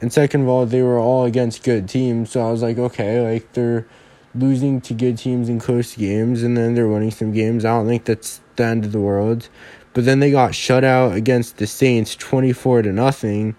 and 0.04 0.12
second 0.12 0.42
of 0.42 0.48
all 0.48 0.66
they 0.66 0.82
were 0.82 0.98
all 0.98 1.24
against 1.24 1.64
good 1.64 1.88
teams. 1.88 2.30
So 2.30 2.46
I 2.46 2.50
was 2.50 2.62
like, 2.62 2.78
okay, 2.78 3.20
like 3.32 3.52
they're 3.54 3.86
losing 4.34 4.80
to 4.82 4.94
good 4.94 5.16
teams 5.16 5.48
in 5.48 5.58
close 5.58 5.96
games, 5.96 6.42
and 6.42 6.56
then 6.56 6.74
they're 6.74 6.88
winning 6.88 7.10
some 7.10 7.32
games. 7.32 7.64
I 7.64 7.70
don't 7.70 7.88
think 7.88 8.04
that's 8.04 8.40
the 8.56 8.64
end 8.64 8.84
of 8.84 8.92
the 8.92 9.00
world. 9.00 9.48
But 9.94 10.04
then 10.04 10.20
they 10.20 10.30
got 10.30 10.54
shut 10.54 10.84
out 10.84 11.14
against 11.14 11.56
the 11.56 11.66
Saints, 11.66 12.14
twenty 12.14 12.52
four 12.52 12.82
to 12.82 12.92
nothing 12.92 13.56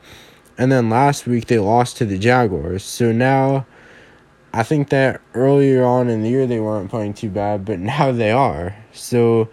and 0.58 0.72
then 0.72 0.90
last 0.90 1.28
week 1.28 1.48
they 1.48 1.60
lost 1.60 1.98
to 1.98 2.06
the 2.06 2.18
Jaguars. 2.18 2.84
So 2.84 3.12
now 3.12 3.66
I 4.54 4.64
think 4.64 4.90
that 4.90 5.22
earlier 5.34 5.84
on 5.84 6.10
in 6.10 6.24
the 6.24 6.30
year 6.30 6.48
they 6.48 6.60
weren't 6.60 6.90
playing 6.90 7.14
too 7.14 7.30
bad, 7.30 7.66
but 7.66 7.80
now 7.80 8.12
they 8.12 8.32
are. 8.32 8.76
So 8.94 9.50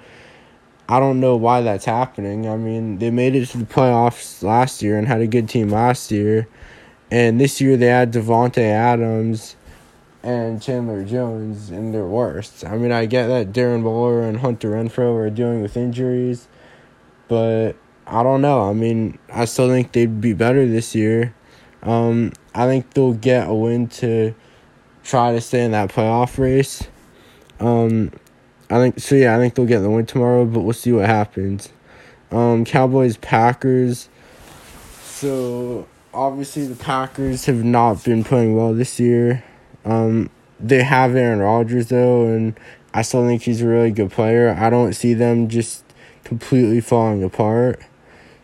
I 0.88 1.00
don't 1.00 1.20
know 1.20 1.36
why 1.36 1.62
that's 1.62 1.84
happening. 1.84 2.48
I 2.48 2.56
mean, 2.56 2.98
they 2.98 3.10
made 3.10 3.34
it 3.34 3.46
to 3.46 3.58
the 3.58 3.64
playoffs 3.64 4.42
last 4.42 4.82
year 4.82 4.98
and 4.98 5.06
had 5.06 5.20
a 5.20 5.26
good 5.26 5.48
team 5.48 5.70
last 5.70 6.10
year. 6.10 6.48
And 7.12 7.38
this 7.38 7.60
year 7.60 7.76
they 7.76 7.88
had 7.88 8.10
Davante 8.10 8.62
Adams 8.62 9.54
and 10.22 10.62
Chandler 10.62 11.04
Jones 11.04 11.70
in 11.70 11.92
their 11.92 12.06
worst. 12.06 12.64
I 12.64 12.78
mean, 12.78 12.90
I 12.90 13.04
get 13.04 13.26
that 13.26 13.52
Darren 13.52 13.82
Waller 13.82 14.22
and 14.22 14.38
Hunter 14.38 14.70
Renfrow 14.70 15.14
are 15.16 15.28
dealing 15.28 15.60
with 15.60 15.76
injuries, 15.76 16.48
but 17.28 17.72
I 18.06 18.22
don't 18.22 18.40
know. 18.40 18.62
I 18.62 18.72
mean, 18.72 19.18
I 19.30 19.44
still 19.44 19.68
think 19.68 19.92
they'd 19.92 20.22
be 20.22 20.32
better 20.32 20.66
this 20.66 20.94
year. 20.94 21.34
Um, 21.82 22.32
I 22.54 22.64
think 22.64 22.94
they'll 22.94 23.12
get 23.12 23.46
a 23.46 23.52
win 23.52 23.88
to 23.88 24.34
try 25.04 25.32
to 25.32 25.40
stay 25.42 25.66
in 25.66 25.72
that 25.72 25.90
playoff 25.90 26.38
race. 26.38 26.88
Um, 27.60 28.10
I 28.70 28.76
think 28.76 29.00
so. 29.00 29.16
Yeah, 29.16 29.36
I 29.36 29.38
think 29.38 29.54
they'll 29.54 29.66
get 29.66 29.80
the 29.80 29.90
win 29.90 30.06
tomorrow, 30.06 30.46
but 30.46 30.60
we'll 30.60 30.72
see 30.72 30.92
what 30.92 31.04
happens. 31.04 31.68
Um, 32.30 32.64
Cowboys 32.64 33.18
Packers. 33.18 34.08
So 35.02 35.86
obviously 36.14 36.66
the 36.66 36.76
Packers 36.76 37.46
have 37.46 37.64
not 37.64 38.04
been 38.04 38.24
playing 38.24 38.56
well 38.56 38.74
this 38.74 39.00
year. 39.00 39.44
Um, 39.84 40.30
they 40.60 40.82
have 40.82 41.16
Aaron 41.16 41.40
Rodgers 41.40 41.88
though, 41.88 42.26
and 42.26 42.58
I 42.94 43.02
still 43.02 43.26
think 43.26 43.42
he's 43.42 43.62
a 43.62 43.66
really 43.66 43.90
good 43.90 44.10
player. 44.10 44.50
I 44.50 44.70
don't 44.70 44.92
see 44.92 45.14
them 45.14 45.48
just 45.48 45.84
completely 46.24 46.80
falling 46.80 47.22
apart. 47.22 47.82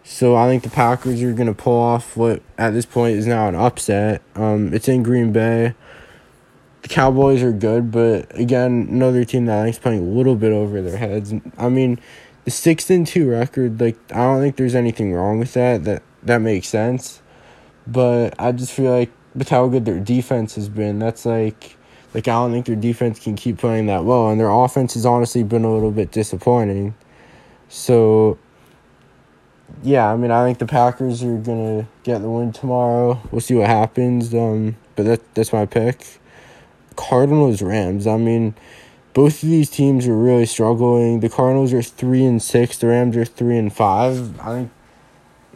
So 0.04 0.36
I 0.36 0.48
think 0.48 0.62
the 0.62 0.70
Packers 0.70 1.22
are 1.22 1.32
gonna 1.32 1.54
pull 1.54 1.78
off 1.78 2.16
what 2.16 2.42
at 2.56 2.70
this 2.70 2.86
point 2.86 3.18
is 3.18 3.26
now 3.26 3.48
an 3.48 3.54
upset. 3.54 4.22
Um, 4.34 4.72
it's 4.72 4.88
in 4.88 5.02
Green 5.02 5.32
Bay. 5.32 5.74
The 6.82 6.88
Cowboys 6.88 7.42
are 7.42 7.52
good, 7.52 7.90
but 7.90 8.34
again, 8.38 8.88
another 8.90 9.24
team 9.24 9.46
that 9.46 9.58
I 9.58 9.64
think's 9.64 9.78
playing 9.78 10.00
a 10.00 10.10
little 10.10 10.36
bit 10.36 10.52
over 10.52 10.80
their 10.80 10.96
heads. 10.96 11.34
I 11.58 11.68
mean, 11.68 11.98
the 12.44 12.50
six 12.50 12.88
and 12.88 13.06
two 13.06 13.28
record, 13.28 13.80
like 13.80 13.96
I 14.10 14.16
don't 14.18 14.40
think 14.40 14.56
there's 14.56 14.74
anything 14.74 15.12
wrong 15.12 15.38
with 15.38 15.52
that. 15.52 15.84
That 15.84 16.02
that 16.22 16.38
makes 16.38 16.68
sense, 16.68 17.20
but 17.90 18.34
I 18.38 18.52
just 18.52 18.72
feel 18.72 18.92
like 18.92 19.10
with 19.34 19.48
how 19.48 19.66
good 19.68 19.84
their 19.84 19.98
defense 19.98 20.54
has 20.56 20.68
been, 20.68 20.98
that's 20.98 21.24
like 21.24 21.76
like 22.14 22.28
I 22.28 22.32
don't 22.32 22.52
think 22.52 22.66
their 22.66 22.76
defense 22.76 23.18
can 23.18 23.34
keep 23.34 23.58
playing 23.58 23.86
that 23.86 24.04
well, 24.04 24.28
and 24.28 24.38
their 24.38 24.50
offense 24.50 24.94
has 24.94 25.06
honestly 25.06 25.42
been 25.42 25.64
a 25.64 25.72
little 25.72 25.90
bit 25.90 26.12
disappointing. 26.12 26.94
So 27.68 28.38
yeah, 29.82 30.12
I 30.12 30.16
mean, 30.16 30.30
I 30.30 30.44
think 30.44 30.58
the 30.58 30.66
Packers 30.66 31.22
are 31.22 31.36
gonna 31.36 31.86
get 32.02 32.20
the 32.20 32.30
win 32.30 32.52
tomorrow. 32.52 33.20
We'll 33.30 33.40
see 33.40 33.54
what 33.54 33.68
happens. 33.68 34.34
Um, 34.34 34.76
but 34.96 35.04
that 35.04 35.34
that's 35.34 35.52
my 35.52 35.66
pick. 35.66 36.04
Cardinals 36.96 37.62
Rams. 37.62 38.06
I 38.06 38.16
mean, 38.16 38.54
both 39.14 39.42
of 39.42 39.48
these 39.48 39.70
teams 39.70 40.06
are 40.06 40.16
really 40.16 40.46
struggling. 40.46 41.20
The 41.20 41.28
Cardinals 41.28 41.72
are 41.72 41.82
three 41.82 42.24
and 42.24 42.42
six. 42.42 42.78
The 42.78 42.88
Rams 42.88 43.16
are 43.16 43.24
three 43.24 43.56
and 43.56 43.72
five. 43.72 44.38
I 44.40 44.54
think 44.54 44.70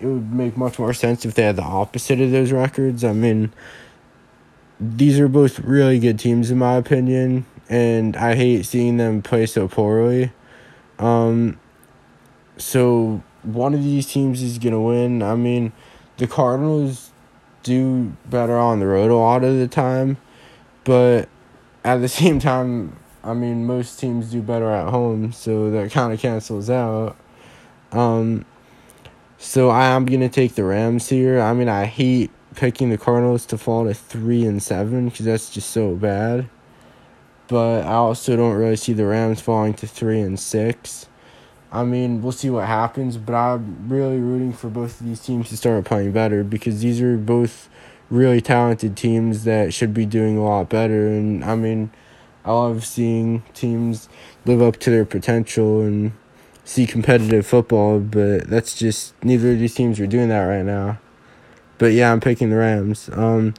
it 0.03 0.07
would 0.07 0.33
make 0.33 0.57
much 0.57 0.79
more 0.79 0.93
sense 0.93 1.25
if 1.25 1.35
they 1.35 1.45
had 1.45 1.57
the 1.57 1.63
opposite 1.63 2.21
of 2.21 2.33
those 2.33 2.51
records. 2.51 3.05
I 3.05 3.13
mean, 3.13 3.53
these 4.81 5.21
are 5.21 5.29
both 5.29 5.61
really 5.61 6.01
good 6.01 6.19
teams 6.19 6.51
in 6.51 6.59
my 6.59 6.75
opinion, 6.75 7.47
and 7.69 8.17
I 8.17 8.35
hate 8.35 8.67
seeing 8.67 8.97
them 8.97 9.23
play 9.23 9.47
so 9.47 9.69
poorly. 9.69 10.33
Um, 10.99 11.61
so 12.57 13.23
one 13.45 13.75
of 13.75 13.85
these 13.85 14.07
teams 14.07 14.43
is 14.43 14.59
gonna 14.59 14.81
win. 14.81 15.23
I 15.23 15.37
mean, 15.37 15.73
the 16.17 16.27
Cardinals 16.27 17.11
do 17.63 18.13
better 18.29 18.59
on 18.59 18.81
the 18.81 18.87
road 18.87 19.13
a 19.13 19.15
lot 19.15 19.45
of 19.45 19.57
the 19.57 19.69
time, 19.69 20.17
but 20.83 21.29
at 21.85 21.99
the 21.99 22.09
same 22.21 22.41
time, 22.41 22.97
I 23.23 23.35
mean, 23.35 23.67
most 23.67 24.01
teams 24.01 24.33
do 24.33 24.43
better 24.43 24.69
at 24.69 24.89
home, 24.89 25.31
so 25.31 25.71
that 25.71 25.93
kind 25.93 26.13
of 26.13 26.19
cancels 26.19 26.69
out. 26.69 27.17
Um, 27.93 28.45
so 29.43 29.71
I 29.71 29.87
am 29.87 30.05
gonna 30.05 30.29
take 30.29 30.55
the 30.55 30.63
Rams 30.63 31.09
here. 31.09 31.41
I 31.41 31.53
mean, 31.53 31.69
I 31.69 31.85
hate 31.85 32.31
picking 32.55 32.91
the 32.91 32.97
Cardinals 32.97 33.45
to 33.47 33.59
fall 33.59 33.85
to 33.85 33.93
three 33.93 34.45
and 34.45 34.63
seven 34.63 35.09
because 35.09 35.27
that's 35.27 35.51
just 35.51 35.71
so 35.71 35.97
bad. 35.97 36.49
But 37.49 37.85
I 37.85 37.95
also 37.95 38.37
don't 38.37 38.55
really 38.55 38.77
see 38.77 38.93
the 38.93 39.05
Rams 39.05 39.41
falling 39.41 39.75
to 39.75 39.87
three 39.89 40.21
and 40.21 40.39
six. 40.39 41.09
I 41.73 41.83
mean, 41.83 42.23
we'll 42.23 42.31
see 42.31 42.51
what 42.51 42.69
happens, 42.69 43.17
but 43.17 43.35
I'm 43.35 43.89
really 43.89 44.19
rooting 44.19 44.53
for 44.53 44.69
both 44.69 45.01
of 45.01 45.07
these 45.09 45.21
teams 45.21 45.49
to 45.49 45.57
start 45.57 45.85
playing 45.87 46.13
better 46.13 46.45
because 46.45 46.81
these 46.81 47.01
are 47.01 47.17
both 47.17 47.69
really 48.11 48.41
talented 48.41 48.97
teams 48.97 49.43
that 49.43 49.75
should 49.75 49.93
be 49.93 50.07
doing 50.07 50.39
a 50.39 50.45
lot 50.45 50.69
better. 50.69 51.09
And 51.09 51.45
I 51.45 51.57
mean, 51.57 51.91
I 52.45 52.53
love 52.53 52.87
seeing 52.87 53.43
teams 53.55 54.09
live 54.47 54.63
up 54.63 54.77
to 54.77 54.91
their 54.91 55.05
potential 55.05 55.81
and 55.81 56.13
see 56.65 56.87
competitive 56.87 57.47
football, 57.47 58.01
but 58.01 58.49
that's 58.49 58.75
just 58.77 59.15
neither 59.25 59.53
of 59.53 59.59
these 59.59 59.75
teams 59.75 59.99
are 60.01 60.07
doing 60.07 60.29
that 60.29 60.45
right 60.45 60.65
now. 60.65 60.99
But 61.79 61.93
yeah, 61.93 62.13
I'm 62.13 62.21
picking 62.21 62.51
the 62.51 62.57
Rams. 62.57 63.11
Um, 63.13 63.55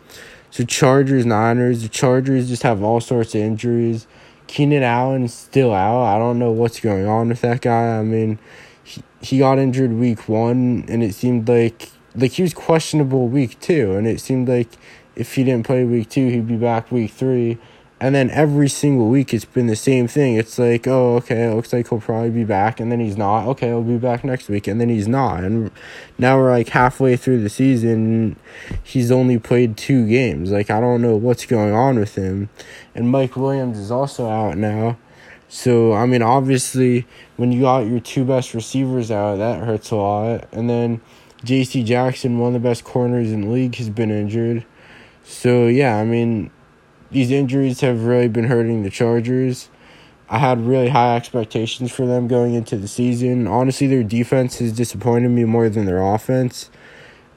so 0.49 0.63
Chargers, 0.63 1.25
Niners. 1.25 1.83
The 1.83 1.89
Chargers 1.89 2.47
just 2.47 2.63
have 2.63 2.83
all 2.83 3.01
sorts 3.01 3.35
of 3.35 3.41
injuries. 3.41 4.07
Keenan 4.47 4.83
Allen's 4.83 5.33
still 5.33 5.73
out. 5.73 6.03
I 6.03 6.19
don't 6.19 6.39
know 6.39 6.51
what's 6.51 6.79
going 6.79 7.07
on 7.07 7.29
with 7.29 7.41
that 7.41 7.61
guy. 7.61 7.97
I 7.97 8.03
mean, 8.03 8.39
he, 8.83 9.03
he 9.21 9.39
got 9.39 9.57
injured 9.57 9.93
week 9.93 10.29
one, 10.29 10.85
and 10.87 11.03
it 11.03 11.15
seemed 11.15 11.49
like 11.49 11.89
like 12.15 12.33
he 12.33 12.43
was 12.43 12.53
questionable 12.53 13.27
week 13.27 13.59
two, 13.59 13.95
and 13.95 14.05
it 14.05 14.21
seemed 14.21 14.47
like 14.47 14.69
if 15.15 15.35
he 15.35 15.43
didn't 15.43 15.65
play 15.65 15.83
week 15.83 16.09
two, 16.09 16.29
he'd 16.29 16.47
be 16.47 16.55
back 16.55 16.91
week 16.91 17.11
three. 17.11 17.57
And 18.03 18.13
then 18.13 18.29
every 18.31 18.67
single 18.67 19.07
week, 19.07 19.33
it's 19.33 19.45
been 19.45 19.67
the 19.67 19.77
same 19.77 20.09
thing. 20.09 20.35
It's 20.35 20.59
like, 20.59 20.85
oh, 20.89 21.15
okay, 21.15 21.43
it 21.43 21.55
looks 21.55 21.71
like 21.71 21.87
he'll 21.87 22.01
probably 22.01 22.31
be 22.31 22.43
back, 22.43 22.81
and 22.81 22.91
then 22.91 22.99
he's 22.99 23.15
not. 23.15 23.47
Okay, 23.47 23.67
he'll 23.67 23.81
be 23.81 23.97
back 23.97 24.25
next 24.25 24.49
week, 24.49 24.67
and 24.67 24.81
then 24.81 24.89
he's 24.89 25.07
not. 25.07 25.41
And 25.45 25.71
now 26.17 26.37
we're 26.37 26.51
like 26.51 26.67
halfway 26.67 27.15
through 27.15 27.41
the 27.43 27.49
season. 27.49 28.35
He's 28.83 29.09
only 29.09 29.39
played 29.39 29.77
two 29.77 30.05
games. 30.05 30.51
Like, 30.51 30.69
I 30.69 30.81
don't 30.81 31.01
know 31.01 31.15
what's 31.15 31.45
going 31.45 31.73
on 31.73 31.97
with 31.97 32.15
him. 32.15 32.49
And 32.93 33.09
Mike 33.09 33.37
Williams 33.37 33.77
is 33.77 33.89
also 33.89 34.27
out 34.27 34.57
now. 34.57 34.97
So, 35.47 35.93
I 35.93 36.05
mean, 36.05 36.21
obviously, 36.21 37.07
when 37.37 37.53
you 37.53 37.61
got 37.61 37.87
your 37.87 38.01
two 38.01 38.25
best 38.25 38.53
receivers 38.53 39.11
out, 39.11 39.37
that 39.37 39.63
hurts 39.63 39.91
a 39.91 39.95
lot. 39.95 40.49
And 40.51 40.69
then 40.69 40.99
J.C. 41.45 41.85
Jackson, 41.85 42.37
one 42.37 42.53
of 42.53 42.61
the 42.61 42.67
best 42.67 42.83
corners 42.83 43.31
in 43.31 43.43
the 43.43 43.47
league, 43.47 43.75
has 43.75 43.89
been 43.89 44.11
injured. 44.11 44.65
So, 45.23 45.67
yeah, 45.67 45.95
I 45.95 46.03
mean, 46.03 46.51
these 47.13 47.31
injuries 47.31 47.81
have 47.81 48.03
really 48.03 48.27
been 48.27 48.45
hurting 48.45 48.83
the 48.83 48.89
Chargers. 48.89 49.69
I 50.29 50.39
had 50.39 50.65
really 50.65 50.89
high 50.89 51.15
expectations 51.15 51.91
for 51.91 52.05
them 52.05 52.27
going 52.27 52.55
into 52.55 52.75
the 52.77 52.87
season. 52.87 53.47
Honestly, 53.47 53.87
their 53.87 54.03
defense 54.03 54.57
has 54.59 54.71
disappointed 54.71 55.29
me 55.29 55.43
more 55.45 55.69
than 55.69 55.85
their 55.85 56.01
offense. 56.01 56.69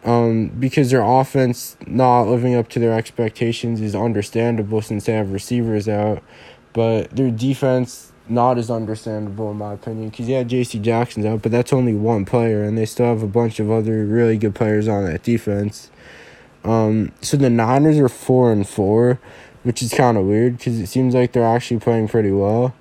Um, 0.05 0.49
because 0.49 0.91
their 0.91 1.03
offense 1.03 1.77
not 1.87 2.23
living 2.23 2.55
up 2.55 2.69
to 2.71 2.79
their 2.79 2.93
expectations 2.93 3.81
is 3.81 3.95
understandable 3.95 4.81
since 4.81 5.07
they 5.07 5.15
have 5.15 5.33
receivers 5.33 5.89
out, 5.89 6.23
but 6.73 7.11
their 7.11 7.31
defense 7.31 8.13
not 8.29 8.57
as 8.57 8.71
understandable 8.71 9.51
in 9.51 9.57
my 9.57 9.73
opinion. 9.73 10.11
Because 10.11 10.29
yeah, 10.29 10.45
J.C. 10.45 10.79
Jackson's 10.79 11.27
out, 11.27 11.43
but 11.43 11.51
that's 11.51 11.73
only 11.73 11.95
one 11.95 12.25
player, 12.25 12.63
and 12.63 12.79
they 12.79 12.87
still 12.87 13.07
have 13.07 13.23
a 13.23 13.27
bunch 13.27 13.59
of 13.59 13.71
other 13.71 14.05
really 14.05 14.39
good 14.39 14.55
players 14.55 14.87
on 14.87 15.05
that 15.07 15.25
defense. 15.25 15.91
Um, 16.65 17.13
so 17.21 17.37
the 17.37 17.51
Niners 17.51 17.99
are 17.99 18.09
four 18.09 18.53
and 18.53 18.69
four 18.69 19.21
which 19.67 19.83
is 19.83 19.93
kind 19.93 20.17
of 20.17 20.25
weird 20.25 20.57
because 20.57 20.79
it 20.79 20.87
seems 20.87 21.13
like 21.13 21.33
they're 21.33 21.45
actually 21.45 21.81
playing 21.81 22.07
pretty 22.07 22.31
well. 22.31 22.73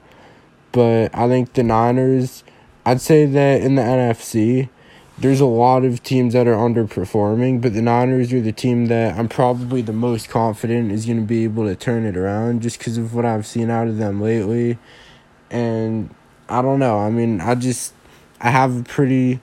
But 0.71 1.09
I 1.15 1.27
think 1.27 1.53
the 1.53 1.63
Niners, 1.63 2.43
I'd 2.85 3.01
say 3.01 3.25
that 3.25 3.61
in 3.61 3.73
the 3.73 3.81
NFC, 3.81 4.69
there's 5.17 5.39
a 5.39 5.47
lot 5.47 5.83
of 5.83 6.03
teams 6.03 6.33
that 6.33 6.45
are 6.47 6.53
underperforming, 6.53 7.59
but 7.59 7.73
the 7.73 7.81
Niners 7.81 8.31
are 8.33 8.39
the 8.39 8.51
team 8.51 8.85
that 8.85 9.17
I'm 9.17 9.27
probably 9.27 9.81
the 9.81 9.93
most 9.93 10.29
confident 10.29 10.91
is 10.91 11.07
going 11.07 11.21
to 11.21 11.25
be 11.25 11.43
able 11.43 11.65
to 11.65 11.75
turn 11.75 12.05
it 12.05 12.15
around 12.15 12.61
just 12.61 12.77
because 12.77 12.99
of 12.99 13.15
what 13.15 13.25
I've 13.25 13.47
seen 13.47 13.71
out 13.71 13.87
of 13.87 13.97
them 13.97 14.21
lately. 14.21 14.77
And 15.49 16.13
I 16.47 16.61
don't 16.61 16.77
know. 16.77 16.99
I 16.99 17.09
mean, 17.09 17.41
I 17.41 17.55
just, 17.55 17.93
I 18.39 18.51
have 18.51 18.81
a 18.81 18.83
pretty 18.83 19.39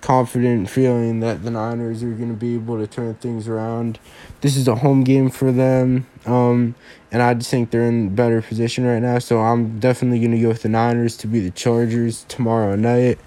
confident 0.00 0.70
feeling 0.70 1.20
that 1.20 1.42
the 1.42 1.50
Niners 1.50 2.02
are 2.02 2.12
going 2.12 2.28
to 2.28 2.36
be 2.36 2.54
able 2.54 2.78
to 2.78 2.86
turn 2.86 3.14
things 3.16 3.48
around. 3.48 3.98
This 4.40 4.56
is 4.56 4.68
a 4.68 4.76
home 4.76 5.04
game 5.04 5.30
for 5.30 5.50
them, 5.52 6.06
um, 6.26 6.74
and 7.10 7.22
I 7.22 7.34
just 7.34 7.50
think 7.50 7.70
they're 7.70 7.82
in 7.82 8.14
better 8.14 8.40
position 8.40 8.86
right 8.86 9.00
now. 9.00 9.18
So 9.18 9.40
I'm 9.40 9.80
definitely 9.80 10.20
going 10.20 10.32
to 10.32 10.40
go 10.40 10.48
with 10.48 10.62
the 10.62 10.68
Niners 10.68 11.16
to 11.18 11.26
beat 11.26 11.40
the 11.40 11.50
Chargers 11.50 12.24
tomorrow 12.28 12.76
night. 12.76 13.18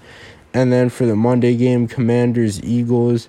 And 0.54 0.72
then 0.72 0.90
for 0.90 1.06
the 1.06 1.16
Monday 1.16 1.56
game, 1.56 1.88
Commanders, 1.88 2.62
Eagles. 2.62 3.28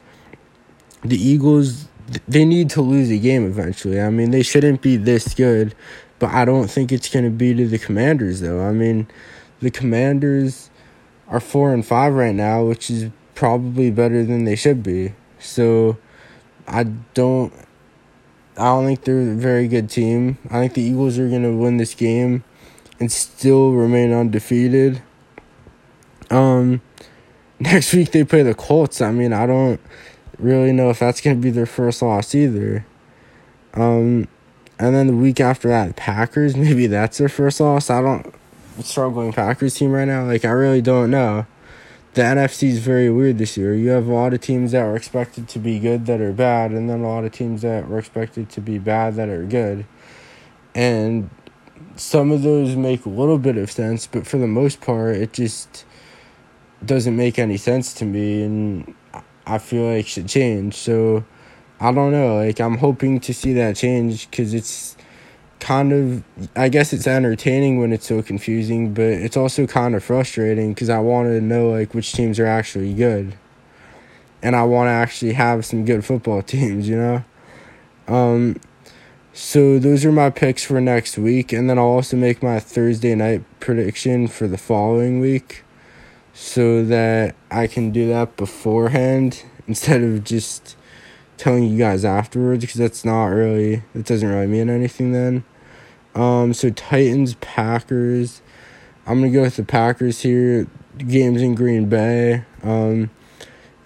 The 1.04 1.18
Eagles, 1.18 1.88
they 2.28 2.46
need 2.46 2.70
to 2.72 2.82
lose 2.82 3.10
a 3.10 3.18
game 3.18 3.46
eventually. 3.46 4.02
I 4.02 4.10
mean, 4.10 4.32
they 4.32 4.44
shouldn't 4.44 4.82
be 4.82 4.98
this 4.98 5.34
good, 5.34 5.76
but 6.20 6.32
I 6.32 6.46
don't 6.46 6.70
think 6.70 6.92
it's 6.92 7.10
going 7.10 7.26
to 7.26 7.32
be 7.32 7.54
to 7.54 7.68
the 7.68 7.78
Commanders, 7.80 8.42
though. 8.42 8.62
I 8.62 8.72
mean, 8.72 9.08
the 9.60 9.72
Commanders 9.72 10.70
are 11.28 11.40
four 11.40 11.74
and 11.74 11.86
five 11.86 12.14
right 12.14 12.36
now, 12.36 12.64
which 12.64 12.90
is 12.90 13.10
probably 13.36 13.92
better 13.92 14.24
than 14.24 14.46
they 14.46 14.56
should 14.56 14.84
be. 14.84 15.14
So 15.40 15.98
I 16.68 16.84
don't 17.14 17.54
I 18.58 18.66
don't 18.66 18.86
think 18.86 19.04
they're 19.04 19.32
a 19.32 19.36
very 19.36 19.68
good 19.68 19.90
team. 19.90 20.38
I 20.46 20.60
think 20.60 20.74
the 20.74 20.82
Eagles 20.82 21.18
are 21.18 21.28
going 21.28 21.44
to 21.44 21.56
win 21.56 21.78
this 21.78 21.96
game 21.96 22.44
and 23.00 23.12
still 23.12 23.72
remain 23.72 24.14
undefeated. 24.14 25.02
Um, 26.30 26.82
next 27.60 27.94
week 27.94 28.12
they 28.12 28.24
play 28.24 28.44
the 28.44 28.54
Colts. 28.54 29.02
I 29.02 29.12
mean, 29.12 29.34
I 29.34 29.46
don't 29.46 29.80
really 30.38 30.72
know 30.72 30.90
if 30.90 31.00
that's 31.00 31.22
gonna 31.22 31.36
be 31.36 31.52
their 31.52 31.66
first 31.66 32.02
loss 32.02 32.36
either. 32.36 32.86
Um, 33.74 34.28
and 34.80 34.96
then 34.96 35.08
the 35.08 35.16
week 35.16 35.40
after 35.40 35.68
that, 35.70 35.96
Packers. 35.96 36.56
Maybe 36.58 36.88
that's 36.88 37.18
their 37.18 37.30
first 37.30 37.60
loss. 37.60 37.90
I 37.90 38.02
don't 38.02 38.34
struggling 38.82 39.34
Packers 39.34 39.76
team 39.76 39.92
right 39.92 40.06
now. 40.06 40.26
Like 40.26 40.46
I 40.46 40.52
really 40.52 40.82
don't 40.82 41.12
know. 41.12 41.46
The 42.14 42.22
NFC 42.22 42.70
is 42.70 42.78
very 42.78 43.10
weird 43.10 43.40
this 43.40 43.58
year. 43.58 43.74
You 43.74 43.90
have 43.90 44.08
a 44.08 44.14
lot 44.14 44.36
of 44.36 44.42
teams 44.42 44.72
that 44.74 44.84
were 44.84 44.96
expected 44.96 45.48
to 45.50 45.60
be 45.60 45.80
good 45.80 46.06
that 46.06 46.22
are 46.22 46.32
bad, 46.32 46.72
and 46.72 46.88
then 46.88 47.02
a 47.02 47.08
lot 47.08 47.24
of 47.24 47.32
teams 47.32 47.64
that 47.64 47.90
were 47.90 47.98
expected 47.98 48.50
to 48.52 48.62
be 48.62 48.78
bad 48.78 49.16
that 49.16 49.30
are 49.30 49.44
good. 49.44 49.88
And 50.76 51.32
some 51.96 52.32
of 52.32 52.44
those 52.44 52.76
make 52.76 53.08
a 53.08 53.10
little 53.10 53.40
bit 53.40 53.58
of 53.58 53.72
sense, 53.72 54.06
but 54.06 54.28
for 54.28 54.38
the 54.38 54.48
most 54.48 54.80
part, 54.80 55.16
it 55.16 55.34
just 55.34 55.86
doesn't 56.86 57.16
make 57.16 57.40
any 57.40 57.58
sense 57.58 57.94
to 57.96 58.06
me, 58.06 58.44
and 58.44 58.94
I 59.48 59.58
feel 59.58 59.96
like 59.96 60.06
should 60.06 60.28
change. 60.28 60.76
So 60.76 61.24
I 61.80 61.92
don't 61.92 62.12
know. 62.12 62.38
Like 62.38 62.62
I'm 62.62 62.78
hoping 62.78 63.20
to 63.22 63.34
see 63.34 63.54
that 63.54 63.76
change 63.76 64.30
because 64.30 64.54
it's 64.54 64.96
kind 65.64 65.94
of 65.94 66.24
I 66.58 66.68
guess 66.68 66.92
it's 66.92 67.08
entertaining 67.08 67.80
when 67.80 67.94
it's 67.94 68.06
so 68.06 68.22
confusing, 68.22 68.94
but 68.94 69.06
it's 69.06 69.38
also 69.38 69.66
kind 69.66 69.96
of 69.96 70.04
frustrating 70.04 70.74
because 70.74 70.90
I 70.90 71.00
want 71.00 71.30
to 71.30 71.40
know 71.40 71.70
like 71.70 71.94
which 71.94 72.12
teams 72.12 72.38
are 72.38 72.46
actually 72.46 72.94
good, 72.94 73.36
and 74.42 74.58
I 74.58 74.64
want 74.64 74.88
to 74.88 74.92
actually 74.92 75.34
have 75.34 75.66
some 75.66 75.86
good 75.86 76.04
football 76.04 76.42
teams. 76.56 76.90
You 76.90 76.98
know. 76.98 77.24
Um, 78.10 78.60
so 79.32 79.80
those 79.80 80.04
are 80.04 80.12
my 80.12 80.30
picks 80.30 80.66
for 80.66 80.82
next 80.82 81.18
week, 81.18 81.54
and 81.54 81.70
then 81.70 81.80
I'll 81.80 81.86
also 81.86 82.18
make 82.18 82.44
my 82.44 82.60
Thursday 82.60 83.16
night 83.16 83.44
prediction 83.62 84.28
for 84.28 84.50
the 84.50 84.58
following 84.58 85.22
week, 85.22 85.64
so 86.34 86.84
that 86.84 87.36
I 87.50 87.68
can 87.68 87.92
do 87.92 88.06
that 88.10 88.36
beforehand 88.36 89.46
instead 89.68 90.04
of 90.04 90.26
just 90.26 90.76
telling 91.38 91.64
you 91.64 91.78
guys 91.78 92.04
afterwards 92.04 92.64
because 92.64 92.80
that's 92.80 93.04
not 93.04 93.26
really 93.26 93.82
it 93.96 94.06
doesn't 94.06 94.28
really 94.28 94.48
mean 94.48 94.70
anything 94.70 95.14
then. 95.14 95.46
Um, 96.16 96.54
so 96.54 96.70
Titans 96.70 97.36
Packers, 97.36 98.42
I'm 99.06 99.20
gonna 99.20 99.32
go 99.32 99.42
with 99.42 99.56
the 99.56 99.64
Packers 99.64 100.22
here. 100.22 100.68
Games 100.98 101.42
in 101.42 101.56
Green 101.56 101.90
Bay. 101.90 102.44
Um, 102.62 103.10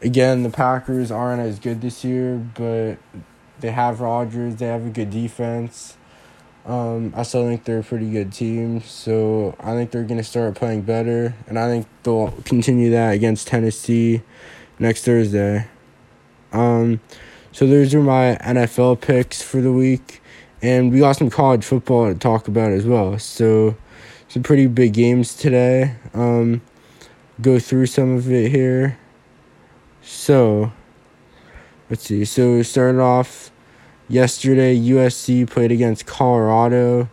again, 0.02 0.44
the 0.44 0.50
Packers 0.50 1.10
aren't 1.10 1.42
as 1.42 1.58
good 1.60 1.82
this 1.82 2.04
year, 2.04 2.38
but 2.56 2.98
they 3.60 3.72
have 3.72 4.02
Rodgers. 4.02 4.58
They 4.58 4.68
have 4.68 4.86
a 4.86 4.90
good 4.90 5.10
defense. 5.10 5.98
Um, 6.66 7.14
I 7.16 7.24
still 7.24 7.46
think 7.48 7.64
they're 7.64 7.80
a 7.80 7.84
pretty 7.84 8.10
good 8.10 8.34
team, 8.34 8.82
so 8.82 9.56
I 9.58 9.72
think 9.72 9.92
they're 9.92 10.04
gonna 10.04 10.24
start 10.24 10.56
playing 10.56 10.82
better, 10.82 11.34
and 11.48 11.58
I 11.58 11.68
think 11.68 11.88
they'll 12.04 12.32
continue 12.44 12.92
that 12.92 13.14
against 13.14 13.48
Tennessee 13.48 14.22
next 14.78 15.06
Thursday. 15.06 15.66
Um, 16.52 17.00
so 17.54 17.66
those 17.68 17.96
are 17.96 18.02
my 18.02 18.38
NFL 18.42 19.00
picks 19.00 19.42
for 19.42 19.62
the 19.62 19.72
week, 19.72 20.22
and 20.62 20.92
we 20.92 21.00
got 21.00 21.14
some 21.14 21.30
college 21.30 21.64
football 21.64 22.12
to 22.12 22.18
talk 22.18 22.48
about 22.48 22.72
as 22.72 22.86
well. 22.86 23.20
So 23.20 23.76
some 24.28 24.44
pretty 24.44 24.68
big 24.68 24.94
games 24.94 25.36
today. 25.36 25.96
Um, 26.14 26.62
go 27.42 27.60
through 27.60 27.86
some 27.88 28.16
of 28.16 28.32
it 28.32 28.52
here. 28.52 28.98
So 30.02 30.72
let's 31.90 32.04
see. 32.04 32.26
So 32.26 32.62
started 32.64 33.00
off 33.00 33.52
yesterday. 34.08 34.78
USC 34.78 35.50
played 35.50 35.72
against 35.72 36.06
Colorado, 36.06 37.10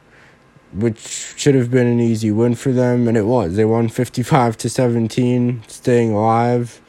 which 0.73 1.35
should 1.37 1.55
have 1.55 1.71
been 1.71 1.87
an 1.87 2.01
easy 2.01 2.31
win 2.31 2.55
for 2.55 2.73
them, 2.73 3.09
and 3.09 3.17
it 3.17 3.27
was. 3.27 3.57
They 3.57 3.65
won 3.65 3.89
fifty 3.89 4.23
five 4.23 4.57
to 4.59 4.71
seventeen, 4.71 5.63
staying 5.67 6.13
alive. 6.13 6.81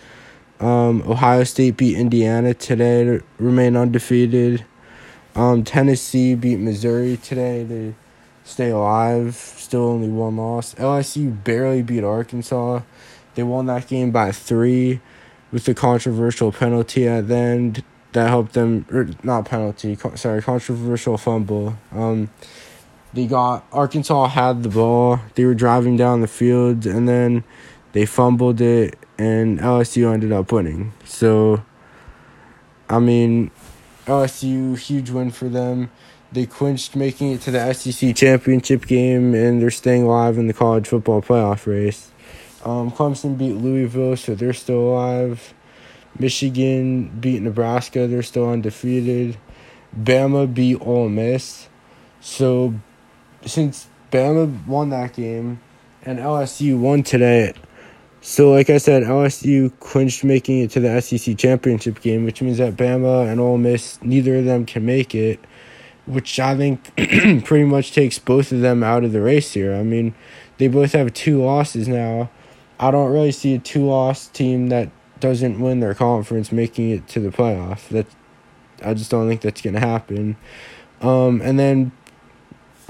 Um, 0.60 1.02
Ohio 1.06 1.44
State 1.44 1.76
beat 1.76 1.98
Indiana 1.98 2.54
today 2.54 3.04
to 3.04 3.24
remain 3.40 3.76
undefeated. 3.76 4.66
Um, 5.36 5.64
Tennessee 5.64 6.34
beat 6.36 6.60
Missouri 6.60 7.18
today 7.18 7.66
to 7.66 7.94
stay 8.46 8.70
alive. 8.70 9.36
Still 9.36 9.84
only 9.84 10.08
one 10.08 10.38
loss. 10.38 10.74
LSU 10.76 11.44
barely 11.44 11.82
beat 11.82 12.04
Arkansas. 12.04 12.82
They 13.36 13.44
won 13.44 13.66
that 13.66 13.88
game 13.88 14.12
by 14.12 14.32
three 14.32 15.02
with 15.52 15.66
the 15.66 15.74
controversial 15.74 16.52
penalty 16.52 17.08
at 17.08 17.28
the 17.28 17.36
end 17.36 17.84
that 18.16 18.30
helped 18.30 18.54
them 18.54 18.86
or 18.92 19.10
not 19.24 19.46
penalty 19.46 19.98
sorry 20.16 20.42
controversial 20.42 21.18
fumble 21.18 21.78
um 21.92 22.30
they 23.14 23.26
got 23.26 23.66
arkansas 23.74 24.28
had 24.28 24.64
the 24.64 24.70
ball 24.70 25.20
they 25.36 25.44
were 25.44 25.54
driving 25.54 25.98
down 25.98 26.22
the 26.22 26.28
field 26.28 26.86
and 26.86 27.10
then 27.10 27.44
they 27.92 28.06
fumbled 28.06 28.62
it 28.62 28.98
and 29.18 29.60
lsu 29.60 30.12
ended 30.14 30.32
up 30.32 30.50
winning 30.52 30.94
so 31.04 31.62
i 32.90 32.98
mean 33.00 33.52
lsu 34.06 34.78
huge 34.78 35.10
win 35.10 35.32
for 35.32 35.50
them 35.50 35.90
they 36.32 36.46
clinched 36.46 36.96
making 36.96 37.32
it 37.32 37.42
to 37.42 37.52
the 37.52 37.74
sec 37.74 38.16
championship 38.16 38.86
game 38.86 39.34
and 39.34 39.62
they're 39.62 39.72
staying 39.72 40.04
alive 40.04 40.38
in 40.38 40.48
the 40.48 40.54
college 40.54 40.88
football 40.88 41.22
playoff 41.22 41.66
race 41.66 42.12
um, 42.66 42.90
Clemson 42.92 43.38
beat 43.38 43.54
Louisville, 43.54 44.18
so 44.18 44.34
they're 44.34 44.52
still 44.52 44.90
alive. 44.90 45.54
Michigan 46.18 47.10
beat 47.20 47.42
Nebraska, 47.44 48.08
they're 48.08 48.24
still 48.24 48.50
undefeated. 48.50 49.38
Bama 49.98 50.52
beat 50.52 50.82
Ole 50.82 51.10
Miss. 51.10 51.70
So 52.22 52.74
since 53.46 53.88
Bama 54.12 54.66
won 54.66 54.90
that 54.90 55.14
game 55.14 55.60
and 56.02 56.18
LSU 56.18 56.80
won 56.80 57.04
today, 57.04 57.54
so 58.26 58.52
like 58.52 58.70
I 58.70 58.78
said, 58.78 59.04
LSU 59.04 59.72
clinched 59.80 60.24
making 60.24 60.60
it 60.62 60.72
to 60.72 60.80
the 60.80 61.02
SEC 61.02 61.38
championship 61.38 62.02
game, 62.02 62.26
which 62.26 62.42
means 62.42 62.58
that 62.58 62.76
Bama 62.76 63.30
and 63.30 63.40
Ole 63.40 63.58
Miss, 63.58 64.02
neither 64.02 64.38
of 64.38 64.46
them 64.46 64.66
can 64.66 64.86
make 64.86 65.14
it, 65.14 65.40
which 66.06 66.40
I 66.40 66.58
think 66.58 66.84
pretty 67.46 67.66
much 67.66 67.92
takes 67.92 68.20
both 68.20 68.52
of 68.52 68.62
them 68.62 68.84
out 68.84 69.04
of 69.04 69.12
the 69.12 69.22
race 69.22 69.54
here. 69.54 69.76
I 69.76 69.84
mean, 69.84 70.16
they 70.58 70.68
both 70.68 70.94
have 70.94 71.14
two 71.14 71.44
losses 71.44 71.88
now 71.88 72.30
I 72.80 72.92
don't 72.92 73.12
really 73.12 73.32
see 73.32 73.56
a 73.56 73.60
two 73.60 73.86
loss 73.86 74.28
team 74.28 74.68
that 74.68 74.90
doesn't 75.20 75.60
win 75.60 75.80
their 75.80 75.94
conference 75.94 76.52
making 76.52 76.90
it 76.90 77.08
to 77.10 77.20
the 77.20 77.30
playoff. 77.30 77.88
That 77.90 78.06
I 78.84 78.94
just 78.94 79.10
don't 79.10 79.28
think 79.28 79.42
that's 79.42 79.62
gonna 79.62 79.80
happen. 79.80 80.36
Um, 81.02 81.42
and 81.42 81.58
then 81.58 81.92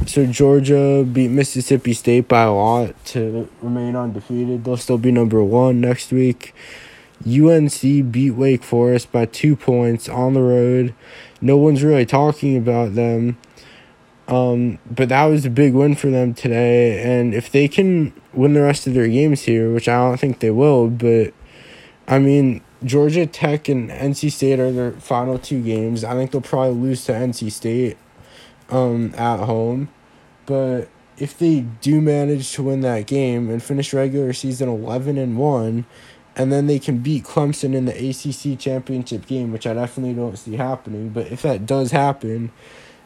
so 0.05 0.25
Georgia 0.25 1.03
beat 1.03 1.29
Mississippi 1.29 1.93
State 1.93 2.27
by 2.27 2.43
a 2.43 2.51
lot 2.51 3.05
to 3.05 3.49
remain 3.61 3.95
undefeated. 3.95 4.63
They'll 4.63 4.77
still 4.77 4.97
be 4.97 5.11
number 5.11 5.43
one 5.43 5.81
next 5.81 6.11
week. 6.11 6.53
UNC 7.25 7.81
beat 8.11 8.31
Wake 8.31 8.63
Forest 8.63 9.11
by 9.11 9.25
two 9.25 9.55
points 9.55 10.07
on 10.07 10.33
the 10.33 10.41
road. 10.41 10.93
No 11.41 11.57
one's 11.57 11.83
really 11.83 12.05
talking 12.05 12.57
about 12.57 12.95
them. 12.95 13.37
Um, 14.27 14.79
but 14.89 15.09
that 15.09 15.25
was 15.25 15.45
a 15.45 15.49
big 15.49 15.73
win 15.73 15.95
for 15.95 16.09
them 16.09 16.33
today. 16.33 17.01
And 17.01 17.33
if 17.33 17.51
they 17.51 17.67
can 17.67 18.13
win 18.33 18.53
the 18.53 18.61
rest 18.61 18.87
of 18.87 18.93
their 18.93 19.07
games 19.07 19.43
here, 19.43 19.73
which 19.73 19.87
I 19.87 19.97
don't 19.97 20.19
think 20.19 20.39
they 20.39 20.51
will, 20.51 20.89
but 20.89 21.33
I 22.07 22.19
mean, 22.19 22.61
Georgia 22.83 23.25
Tech 23.25 23.69
and 23.69 23.89
NC 23.89 24.31
State 24.31 24.59
are 24.59 24.71
their 24.71 24.91
final 24.93 25.39
two 25.39 25.63
games. 25.63 26.03
I 26.03 26.13
think 26.13 26.31
they'll 26.31 26.41
probably 26.41 26.79
lose 26.79 27.05
to 27.05 27.13
NC 27.13 27.51
State 27.51 27.97
um, 28.69 29.13
at 29.15 29.39
home. 29.39 29.89
But 30.45 30.89
if 31.17 31.37
they 31.37 31.61
do 31.81 32.01
manage 32.01 32.51
to 32.53 32.63
win 32.63 32.81
that 32.81 33.07
game 33.07 33.49
and 33.49 33.61
finish 33.61 33.93
regular 33.93 34.33
season 34.33 34.69
11 34.69 35.17
and 35.17 35.37
1, 35.37 35.85
and 36.37 36.51
then 36.51 36.67
they 36.67 36.79
can 36.79 36.97
beat 36.97 37.23
Clemson 37.23 37.73
in 37.73 37.85
the 37.85 37.93
ACC 37.93 38.59
championship 38.59 39.25
game, 39.25 39.51
which 39.51 39.65
I 39.65 39.73
definitely 39.73 40.13
don't 40.13 40.37
see 40.37 40.55
happening. 40.57 41.09
But 41.09 41.31
if 41.31 41.41
that 41.43 41.65
does 41.65 41.91
happen, 41.91 42.51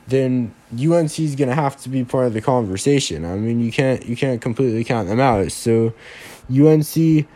then 0.07 0.53
UNC 0.73 1.19
is 1.19 1.35
gonna 1.35 1.53
have 1.53 1.77
to 1.81 1.89
be 1.89 2.03
part 2.03 2.25
of 2.25 2.33
the 2.33 2.41
conversation. 2.41 3.25
I 3.25 3.35
mean, 3.35 3.59
you 3.59 3.71
can't 3.71 4.03
you 4.05 4.15
can't 4.15 4.41
completely 4.41 4.83
count 4.83 5.07
them 5.07 5.19
out. 5.19 5.51
So, 5.51 5.93
UNC 6.51 7.27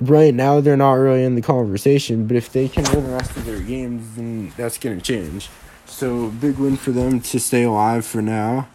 right 0.00 0.34
now 0.34 0.60
they're 0.60 0.76
not 0.76 0.94
really 0.94 1.24
in 1.24 1.36
the 1.36 1.42
conversation, 1.42 2.26
but 2.26 2.36
if 2.36 2.52
they 2.52 2.68
can 2.68 2.84
win 2.92 3.04
the 3.04 3.12
rest 3.12 3.36
of 3.36 3.44
their 3.44 3.60
games, 3.60 4.16
then 4.16 4.52
that's 4.56 4.78
gonna 4.78 5.00
change. 5.00 5.48
So 5.86 6.30
big 6.30 6.58
win 6.58 6.76
for 6.76 6.90
them 6.90 7.20
to 7.20 7.40
stay 7.40 7.62
alive 7.62 8.04
for 8.04 8.20
now. 8.20 8.68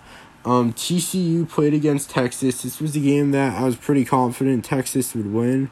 Um, 0.44 0.74
TCU 0.74 1.48
played 1.48 1.74
against 1.74 2.10
Texas. 2.10 2.64
This 2.64 2.82
was 2.82 2.96
a 2.96 3.00
game 3.00 3.32
that 3.32 3.62
I 3.62 3.66
was 3.66 3.76
pretty 3.76 4.06
confident 4.06 4.66
Texas 4.66 5.14
would 5.14 5.32
win, 5.32 5.70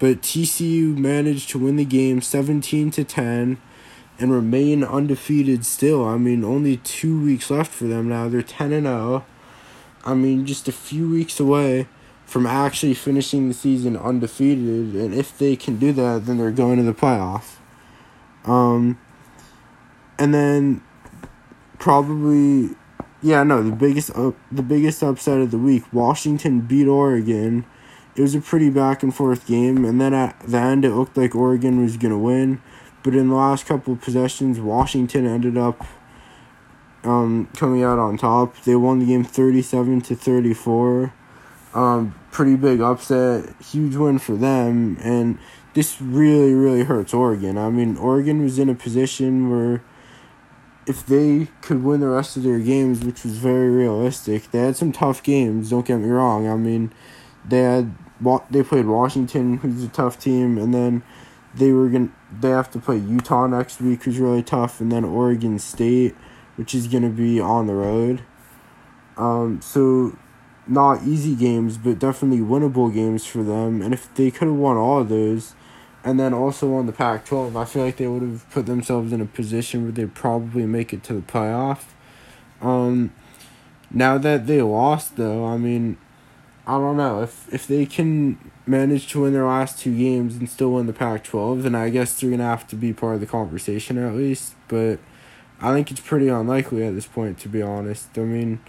but 0.00 0.22
TCU 0.22 0.96
managed 0.96 1.50
to 1.50 1.58
win 1.58 1.76
the 1.76 1.84
game 1.84 2.20
seventeen 2.20 2.90
to 2.92 3.04
ten 3.04 3.58
and 4.20 4.32
remain 4.32 4.84
undefeated 4.84 5.64
still. 5.64 6.04
I 6.04 6.18
mean, 6.18 6.44
only 6.44 6.76
two 6.78 7.24
weeks 7.24 7.50
left 7.50 7.72
for 7.72 7.84
them 7.84 8.08
now. 8.08 8.28
They're 8.28 8.42
10 8.42 8.72
and 8.72 8.86
0. 8.86 9.24
I 10.04 10.14
mean, 10.14 10.44
just 10.44 10.68
a 10.68 10.72
few 10.72 11.08
weeks 11.08 11.40
away 11.40 11.88
from 12.26 12.46
actually 12.46 12.94
finishing 12.94 13.48
the 13.48 13.54
season 13.54 13.96
undefeated. 13.96 14.94
And 14.94 15.14
if 15.14 15.36
they 15.36 15.56
can 15.56 15.78
do 15.78 15.92
that, 15.92 16.26
then 16.26 16.36
they're 16.36 16.50
going 16.50 16.76
to 16.76 16.82
the 16.82 16.92
playoff. 16.92 17.56
Um, 18.44 18.98
and 20.20 20.34
then 20.34 20.82
probably, 21.78 22.76
yeah, 23.22 23.42
no, 23.42 23.62
the 23.62 23.72
biggest 23.72 24.14
up, 24.14 24.36
the 24.52 24.62
biggest 24.62 25.02
upset 25.02 25.40
of 25.40 25.50
the 25.50 25.58
week. 25.58 25.82
Washington 25.92 26.60
beat 26.60 26.86
Oregon. 26.86 27.64
It 28.14 28.22
was 28.22 28.34
a 28.34 28.40
pretty 28.40 28.70
back 28.70 29.02
and 29.02 29.14
forth 29.14 29.46
game, 29.46 29.84
and 29.84 30.00
then 30.00 30.12
at 30.12 30.38
the 30.40 30.58
end 30.58 30.84
it 30.84 30.90
looked 30.90 31.16
like 31.16 31.34
Oregon 31.34 31.82
was 31.82 31.96
gonna 31.96 32.18
win, 32.18 32.60
but 33.02 33.14
in 33.14 33.30
the 33.30 33.34
last 33.34 33.66
couple 33.66 33.94
of 33.94 34.02
possessions, 34.02 34.60
Washington 34.60 35.26
ended 35.26 35.56
up 35.56 35.86
um, 37.02 37.48
coming 37.56 37.82
out 37.82 37.98
on 37.98 38.18
top. 38.18 38.60
They 38.64 38.76
won 38.76 38.98
the 38.98 39.06
game 39.06 39.24
thirty 39.24 39.62
seven 39.62 40.02
to 40.02 40.14
thirty 40.14 40.52
four. 40.52 41.14
Um, 41.72 42.14
pretty 42.30 42.56
big 42.56 42.80
upset, 42.80 43.54
huge 43.62 43.94
win 43.94 44.18
for 44.18 44.34
them, 44.34 44.98
and 45.02 45.38
this 45.72 46.02
really 46.02 46.52
really 46.52 46.82
hurts 46.82 47.14
Oregon. 47.14 47.56
I 47.56 47.70
mean, 47.70 47.96
Oregon 47.96 48.42
was 48.42 48.58
in 48.58 48.68
a 48.68 48.74
position 48.74 49.48
where 49.48 49.82
if 50.86 51.06
they 51.06 51.48
could 51.60 51.84
win 51.84 52.00
the 52.00 52.08
rest 52.08 52.36
of 52.36 52.42
their 52.42 52.58
games, 52.58 53.04
which 53.04 53.24
was 53.24 53.38
very 53.38 53.68
realistic, 53.68 54.50
they 54.50 54.60
had 54.60 54.76
some 54.76 54.92
tough 54.92 55.22
games. 55.22 55.70
Don't 55.70 55.86
get 55.86 55.98
me 55.98 56.08
wrong. 56.08 56.48
I 56.48 56.56
mean, 56.56 56.92
they 57.46 57.60
had 57.60 57.94
they 58.50 58.62
played 58.62 58.86
Washington, 58.86 59.58
who's 59.58 59.84
a 59.84 59.88
tough 59.88 60.18
team, 60.18 60.58
and 60.58 60.74
then 60.74 61.02
they 61.54 61.72
were 61.72 61.88
gonna 61.88 62.10
they 62.40 62.50
have 62.50 62.70
to 62.72 62.78
play 62.78 62.96
Utah 62.96 63.46
next 63.46 63.80
week, 63.80 64.04
who's 64.04 64.18
really 64.18 64.42
tough, 64.42 64.80
and 64.80 64.90
then 64.90 65.04
Oregon 65.04 65.58
State, 65.58 66.14
which 66.56 66.74
is 66.74 66.86
gonna 66.86 67.10
be 67.10 67.40
on 67.40 67.66
the 67.66 67.74
road. 67.74 68.22
Um, 69.16 69.60
so 69.60 70.16
not 70.66 71.02
easy 71.02 71.34
games, 71.34 71.76
but 71.76 71.98
definitely 71.98 72.44
winnable 72.44 72.92
games 72.92 73.26
for 73.26 73.42
them. 73.42 73.82
And 73.82 73.92
if 73.92 74.12
they 74.14 74.30
could 74.30 74.48
have 74.48 74.56
won 74.56 74.76
all 74.76 75.00
of 75.00 75.08
those, 75.08 75.54
and 76.04 76.18
then 76.18 76.32
also 76.32 76.74
on 76.74 76.86
the 76.86 76.92
Pac 76.92 77.26
12, 77.26 77.56
I 77.56 77.64
feel 77.64 77.84
like 77.84 77.96
they 77.98 78.06
would 78.06 78.22
have 78.22 78.48
put 78.50 78.66
themselves 78.66 79.12
in 79.12 79.20
a 79.20 79.26
position 79.26 79.82
where 79.82 79.92
they'd 79.92 80.14
probably 80.14 80.64
make 80.66 80.92
it 80.92 81.02
to 81.04 81.14
the 81.14 81.20
playoff. 81.20 81.84
Um, 82.62 83.12
now 83.90 84.16
that 84.18 84.46
they 84.46 84.62
lost, 84.62 85.16
though, 85.16 85.44
I 85.44 85.56
mean, 85.56 85.98
I 86.66 86.72
don't 86.78 86.96
know 86.96 87.22
if 87.22 87.52
if 87.52 87.66
they 87.66 87.84
can 87.84 88.38
manage 88.66 89.08
to 89.08 89.22
win 89.22 89.32
their 89.32 89.46
last 89.46 89.80
two 89.80 89.96
games 89.96 90.36
and 90.36 90.48
still 90.48 90.72
win 90.72 90.86
the 90.86 90.92
Pac-12, 90.92 91.62
then 91.62 91.74
I 91.74 91.90
guess 91.90 92.18
they're 92.18 92.30
gonna 92.30 92.44
have 92.44 92.66
to 92.68 92.76
be 92.76 92.92
part 92.92 93.14
of 93.14 93.20
the 93.20 93.26
conversation 93.26 93.98
at 93.98 94.14
least. 94.14 94.54
But 94.68 95.00
I 95.60 95.74
think 95.74 95.90
it's 95.90 96.00
pretty 96.00 96.28
unlikely 96.28 96.84
at 96.84 96.94
this 96.94 97.06
point, 97.06 97.38
to 97.40 97.48
be 97.48 97.60
honest. 97.60 98.16
I 98.16 98.20
mean, 98.20 98.60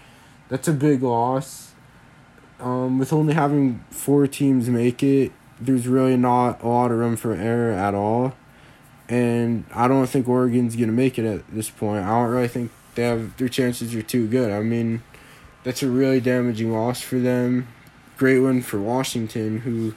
that's 0.48 0.68
a 0.68 0.72
big 0.72 1.02
loss. 1.02 1.72
Um, 2.60 2.98
with 2.98 3.12
only 3.12 3.34
having 3.34 3.84
four 3.90 4.26
teams 4.26 4.68
make 4.68 5.02
it, 5.02 5.32
there's 5.60 5.86
really 5.86 6.16
not 6.16 6.62
a 6.62 6.68
lot 6.68 6.90
of 6.90 6.98
room 6.98 7.16
for 7.16 7.34
error 7.34 7.72
at 7.72 7.94
all. 7.94 8.34
And 9.08 9.64
I 9.74 9.88
don't 9.88 10.06
think 10.06 10.28
Oregon's 10.28 10.76
gonna 10.76 10.92
make 10.92 11.18
it 11.18 11.24
at 11.24 11.46
this 11.48 11.70
point. 11.70 12.04
I 12.04 12.08
don't 12.08 12.30
really 12.30 12.48
think 12.48 12.70
they 12.94 13.02
have 13.02 13.36
their 13.36 13.48
chances 13.48 13.94
are 13.94 14.02
too 14.02 14.26
good. 14.26 14.50
I 14.50 14.60
mean, 14.60 15.02
that's 15.64 15.82
a 15.82 15.88
really 15.88 16.20
damaging 16.20 16.72
loss 16.72 17.00
for 17.00 17.18
them 17.18 17.68
great 18.22 18.38
win 18.38 18.62
for 18.62 18.78
Washington, 18.78 19.58
who, 19.58 19.94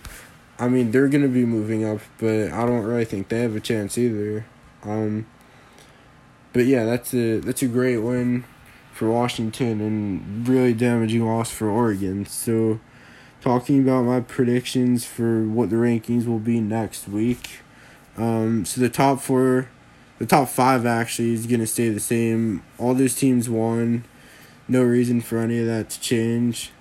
I 0.58 0.68
mean, 0.68 0.90
they're 0.90 1.08
going 1.08 1.22
to 1.22 1.30
be 1.30 1.46
moving 1.46 1.86
up, 1.86 2.00
but 2.18 2.52
I 2.52 2.66
don't 2.66 2.84
really 2.84 3.06
think 3.06 3.30
they 3.30 3.42
have 3.42 3.56
a 3.56 3.60
chance 3.60 4.00
either. 4.00 4.48
Um, 4.82 5.28
but 6.52 6.66
yeah, 6.66 6.86
that's 6.86 7.14
a 7.14 7.38
that's 7.40 7.62
a 7.62 7.68
great 7.68 7.98
win 7.98 8.46
for 8.94 9.12
Washington 9.12 9.80
and 9.80 10.48
really 10.48 10.74
damaging 10.74 11.24
loss 11.24 11.52
for 11.52 11.70
Oregon. 11.70 12.26
So, 12.26 12.80
talking 13.46 13.80
about 13.80 14.04
my 14.04 14.20
predictions 14.20 15.06
for 15.06 15.44
what 15.44 15.70
the 15.70 15.76
rankings 15.76 16.26
will 16.26 16.40
be 16.40 16.60
next 16.60 17.08
week. 17.08 17.60
Um, 18.18 18.66
so 18.66 18.82
the 18.82 18.90
top 18.90 19.22
four, 19.22 19.70
the 20.18 20.26
top 20.26 20.50
five 20.50 20.84
actually 20.84 21.34
is 21.36 21.46
gonna 21.46 21.68
stay 21.68 21.90
the 21.90 22.00
same. 22.00 22.64
All 22.80 22.96
those 22.96 23.14
teams 23.14 23.48
won. 23.48 24.04
No 24.68 24.82
reason 24.82 25.22
for 25.22 25.38
any 25.38 25.60
of 25.60 25.68
that 25.68 25.92
to 25.92 26.02
change. 26.02 26.72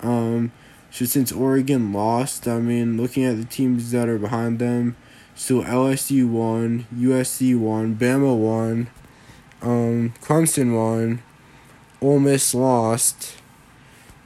Um, 0.00 0.52
so 0.90 1.04
since 1.04 1.32
Oregon 1.32 1.92
lost, 1.92 2.48
I 2.48 2.60
mean, 2.60 2.96
looking 2.96 3.26
at 3.26 3.36
the 3.36 3.44
teams 3.44 3.90
that 3.90 4.08
are 4.08 4.18
behind 4.18 4.58
them, 4.58 4.96
so 5.34 5.60
LSU 5.64 6.30
won, 6.30 6.86
USC 6.96 7.58
won, 7.58 7.94
Bama 7.94 8.34
won, 8.34 8.86
um, 9.60 10.14
Clemson 10.22 10.74
won, 10.74 11.22
Ole 12.00 12.20
Miss 12.20 12.54
lost. 12.54 13.36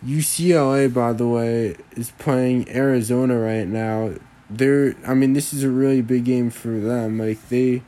UCLA, 0.05 0.93
by 0.93 1.13
the 1.13 1.27
way, 1.27 1.77
is 1.93 2.13
playing 2.13 2.69
Arizona 2.71 3.39
right 3.39 3.67
now. 3.67 4.15
They're, 4.49 4.95
I 5.07 5.15
mean, 5.15 5.35
this 5.35 5.53
is 5.53 5.63
a 5.63 5.71
really 5.71 6.03
big 6.03 6.25
game 6.25 6.51
for 6.51 6.79
them. 6.79 7.19
Like 7.19 7.49
they, 7.49 7.83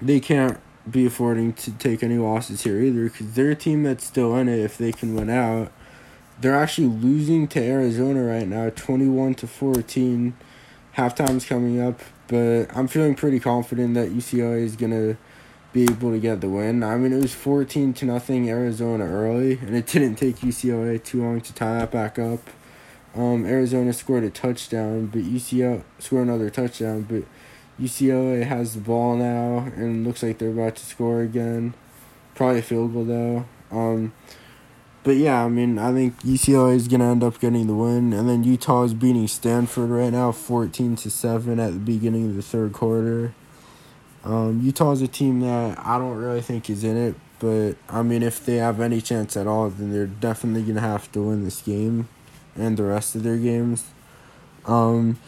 they 0.00 0.20
can't 0.20 0.58
be 0.90 1.06
affording 1.06 1.52
to 1.52 1.70
take 1.72 2.02
any 2.02 2.18
losses 2.18 2.62
here 2.62 2.80
either 2.80 3.04
because 3.04 3.34
they're 3.34 3.50
a 3.50 3.56
team 3.56 3.84
that's 3.84 4.04
still 4.04 4.34
in 4.36 4.48
it 4.48 4.58
if 4.58 4.76
they 4.76 4.90
can 4.90 5.14
win 5.14 5.30
out 5.30 5.70
they're 6.42 6.56
actually 6.56 6.88
losing 6.88 7.46
to 7.48 7.60
Arizona 7.60 8.22
right 8.24 8.48
now, 8.48 8.68
21 8.70 9.34
to 9.36 9.46
14. 9.46 10.34
Halftime's 10.96 11.44
coming 11.44 11.80
up, 11.80 12.00
but 12.26 12.66
I'm 12.76 12.88
feeling 12.88 13.14
pretty 13.14 13.38
confident 13.38 13.94
that 13.94 14.10
UCLA 14.10 14.64
is 14.64 14.76
to 14.90 15.16
be 15.72 15.84
able 15.84 16.10
to 16.10 16.18
get 16.18 16.40
the 16.40 16.48
win. 16.48 16.82
I 16.82 16.96
mean, 16.96 17.12
it 17.12 17.22
was 17.22 17.34
14 17.34 17.94
to 17.94 18.04
nothing 18.04 18.50
Arizona 18.50 19.04
early, 19.04 19.58
and 19.58 19.74
it 19.74 19.86
didn't 19.86 20.16
take 20.16 20.36
UCLA 20.36 21.02
too 21.02 21.22
long 21.22 21.40
to 21.40 21.54
tie 21.54 21.78
that 21.78 21.90
back 21.90 22.18
up. 22.18 22.40
Um, 23.14 23.44
Arizona 23.44 23.92
scored 23.92 24.24
a 24.24 24.30
touchdown, 24.30 25.06
but 25.06 25.22
UCLA 25.22 25.82
scored 25.98 26.26
another 26.28 26.50
touchdown, 26.50 27.02
but 27.02 27.24
UCLA 27.80 28.44
has 28.44 28.74
the 28.74 28.80
ball 28.80 29.16
now 29.16 29.70
and 29.76 30.06
looks 30.06 30.22
like 30.22 30.38
they're 30.38 30.50
about 30.50 30.76
to 30.76 30.86
score 30.86 31.20
again. 31.20 31.74
Probably 32.34 32.60
a 32.60 32.62
field 32.62 32.92
goal 32.92 33.04
though. 33.04 33.44
Um, 33.70 34.12
but 35.04 35.16
yeah, 35.16 35.44
I 35.44 35.48
mean, 35.48 35.78
I 35.78 35.92
think 35.92 36.20
UCLA 36.22 36.76
is 36.76 36.88
gonna 36.88 37.10
end 37.10 37.24
up 37.24 37.40
getting 37.40 37.66
the 37.66 37.74
win, 37.74 38.12
and 38.12 38.28
then 38.28 38.44
Utah 38.44 38.84
is 38.84 38.94
beating 38.94 39.26
Stanford 39.26 39.90
right 39.90 40.12
now, 40.12 40.32
fourteen 40.32 40.96
to 40.96 41.10
seven 41.10 41.58
at 41.58 41.72
the 41.72 41.78
beginning 41.78 42.30
of 42.30 42.36
the 42.36 42.42
third 42.42 42.72
quarter. 42.72 43.34
Um, 44.24 44.60
Utah 44.62 44.92
is 44.92 45.02
a 45.02 45.08
team 45.08 45.40
that 45.40 45.78
I 45.78 45.98
don't 45.98 46.16
really 46.16 46.42
think 46.42 46.70
is 46.70 46.84
in 46.84 46.96
it, 46.96 47.14
but 47.38 47.74
I 47.88 48.02
mean, 48.02 48.22
if 48.22 48.44
they 48.44 48.56
have 48.56 48.80
any 48.80 49.00
chance 49.00 49.36
at 49.36 49.46
all, 49.46 49.68
then 49.68 49.92
they're 49.92 50.06
definitely 50.06 50.62
gonna 50.62 50.80
have 50.80 51.10
to 51.12 51.22
win 51.22 51.44
this 51.44 51.60
game, 51.62 52.08
and 52.54 52.76
the 52.76 52.84
rest 52.84 53.14
of 53.14 53.22
their 53.22 53.36
games. 53.36 53.84
Um. 54.64 55.18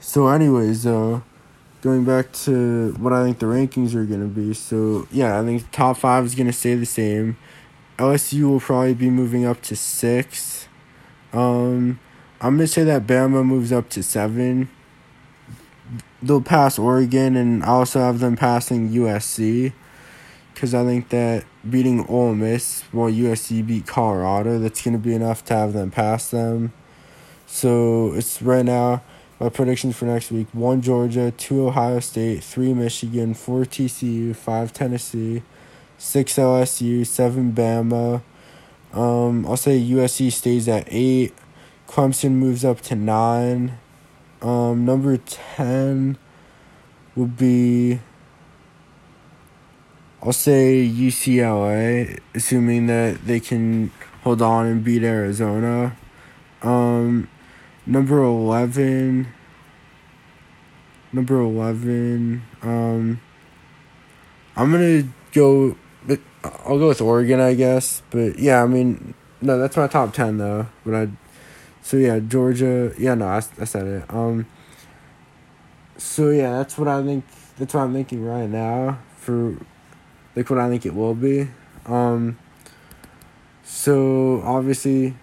So, 0.00 0.28
anyways, 0.28 0.86
uh, 0.86 1.20
going 1.80 2.04
back 2.04 2.32
to 2.32 2.92
what 2.98 3.12
I 3.12 3.24
think 3.24 3.38
the 3.38 3.46
rankings 3.46 3.94
are 3.94 4.04
gonna 4.04 4.26
be. 4.26 4.54
So 4.54 5.06
yeah, 5.12 5.38
I 5.38 5.44
think 5.44 5.70
top 5.70 5.98
five 5.98 6.24
is 6.24 6.34
gonna 6.34 6.52
stay 6.52 6.74
the 6.74 6.86
same. 6.86 7.36
LSU 7.98 8.50
will 8.50 8.60
probably 8.60 8.94
be 8.94 9.08
moving 9.08 9.44
up 9.44 9.62
to 9.62 9.76
six. 9.76 10.68
Um, 11.32 12.00
I'm 12.40 12.56
gonna 12.56 12.66
say 12.66 12.84
that 12.84 13.06
Bama 13.06 13.44
moves 13.44 13.72
up 13.72 13.88
to 13.90 14.02
seven. 14.02 14.68
They'll 16.22 16.40
pass 16.40 16.78
Oregon, 16.78 17.36
and 17.36 17.62
I 17.62 17.68
also 17.68 18.00
have 18.00 18.20
them 18.20 18.36
passing 18.36 18.90
USC, 18.90 19.72
because 20.52 20.74
I 20.74 20.84
think 20.84 21.10
that 21.10 21.44
beating 21.68 22.06
Ole 22.08 22.34
Miss 22.34 22.82
while 22.92 23.10
USC 23.10 23.66
beat 23.66 23.86
Colorado, 23.86 24.58
that's 24.58 24.82
gonna 24.82 24.98
be 24.98 25.14
enough 25.14 25.44
to 25.46 25.54
have 25.54 25.72
them 25.72 25.90
pass 25.90 26.30
them. 26.30 26.72
So 27.46 28.12
it's 28.14 28.42
right 28.42 28.64
now 28.64 29.02
my 29.38 29.50
predictions 29.50 29.96
for 29.96 30.06
next 30.06 30.32
week: 30.32 30.48
one 30.52 30.80
Georgia, 30.80 31.30
two 31.30 31.66
Ohio 31.68 32.00
State, 32.00 32.42
three 32.42 32.72
Michigan, 32.74 33.34
four 33.34 33.64
TCU, 33.64 34.34
five 34.34 34.72
Tennessee 34.72 35.42
six 35.98 36.34
LSU, 36.34 37.06
seven 37.06 37.52
Bama. 37.52 38.22
Um, 38.92 39.46
I'll 39.46 39.56
say 39.56 39.80
USC 39.80 40.32
stays 40.32 40.68
at 40.68 40.86
eight. 40.90 41.34
Clemson 41.88 42.32
moves 42.32 42.64
up 42.64 42.80
to 42.82 42.96
nine. 42.96 43.78
Um, 44.46 44.84
number 44.84 45.16
ten 45.16 46.18
would 47.14 47.36
be. 47.36 48.00
I'll 50.22 50.32
say 50.32 50.88
UCLA, 50.88 52.20
assuming 52.34 52.86
that 52.86 53.26
they 53.26 53.40
can 53.40 53.90
hold 54.22 54.42
on 54.42 54.66
and 54.66 54.84
beat 54.84 55.02
Arizona. 55.02 55.96
Um, 56.62 57.28
number 57.86 58.22
eleven. 58.22 59.28
Number 61.12 61.40
eleven. 61.40 62.42
Um, 62.62 63.20
I'm 64.56 64.70
gonna 64.70 65.08
go 65.32 65.76
I'll 66.64 66.78
go 66.78 66.88
with 66.88 67.00
Oregon, 67.00 67.40
I 67.40 67.54
guess. 67.54 68.02
But 68.10 68.38
yeah, 68.38 68.62
I 68.62 68.66
mean, 68.66 69.14
no, 69.40 69.58
that's 69.58 69.76
my 69.76 69.86
top 69.86 70.12
ten 70.12 70.38
though. 70.38 70.66
But 70.84 70.94
I, 70.94 71.08
so 71.86 71.98
yeah, 71.98 72.18
Georgia. 72.18 72.92
Yeah, 72.98 73.14
no, 73.14 73.26
I, 73.26 73.36
I 73.36 73.64
said 73.64 73.86
it. 73.86 74.12
Um. 74.12 74.46
So 75.96 76.30
yeah, 76.30 76.50
that's 76.58 76.76
what 76.76 76.88
I 76.88 77.00
think. 77.04 77.24
That's 77.60 77.74
what 77.74 77.82
I'm 77.82 77.92
thinking 77.92 78.24
right 78.24 78.50
now 78.50 78.98
for, 79.18 79.56
like 80.34 80.50
what 80.50 80.58
I 80.58 80.68
think 80.68 80.84
it 80.84 80.96
will 80.96 81.14
be. 81.14 81.46
Um. 81.86 82.38
So 83.62 84.42
obviously, 84.42 85.14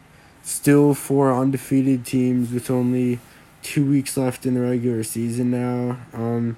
still 0.41 0.93
four 0.93 1.33
undefeated 1.33 2.05
teams 2.05 2.53
with 2.53 2.71
only 2.71 3.19
two 3.61 3.85
weeks 3.85 4.15
left 4.15 4.45
in 4.45 4.53
the 4.53 4.61
regular 4.61 5.03
season 5.03 5.51
now. 5.51 5.97
Um 6.13 6.55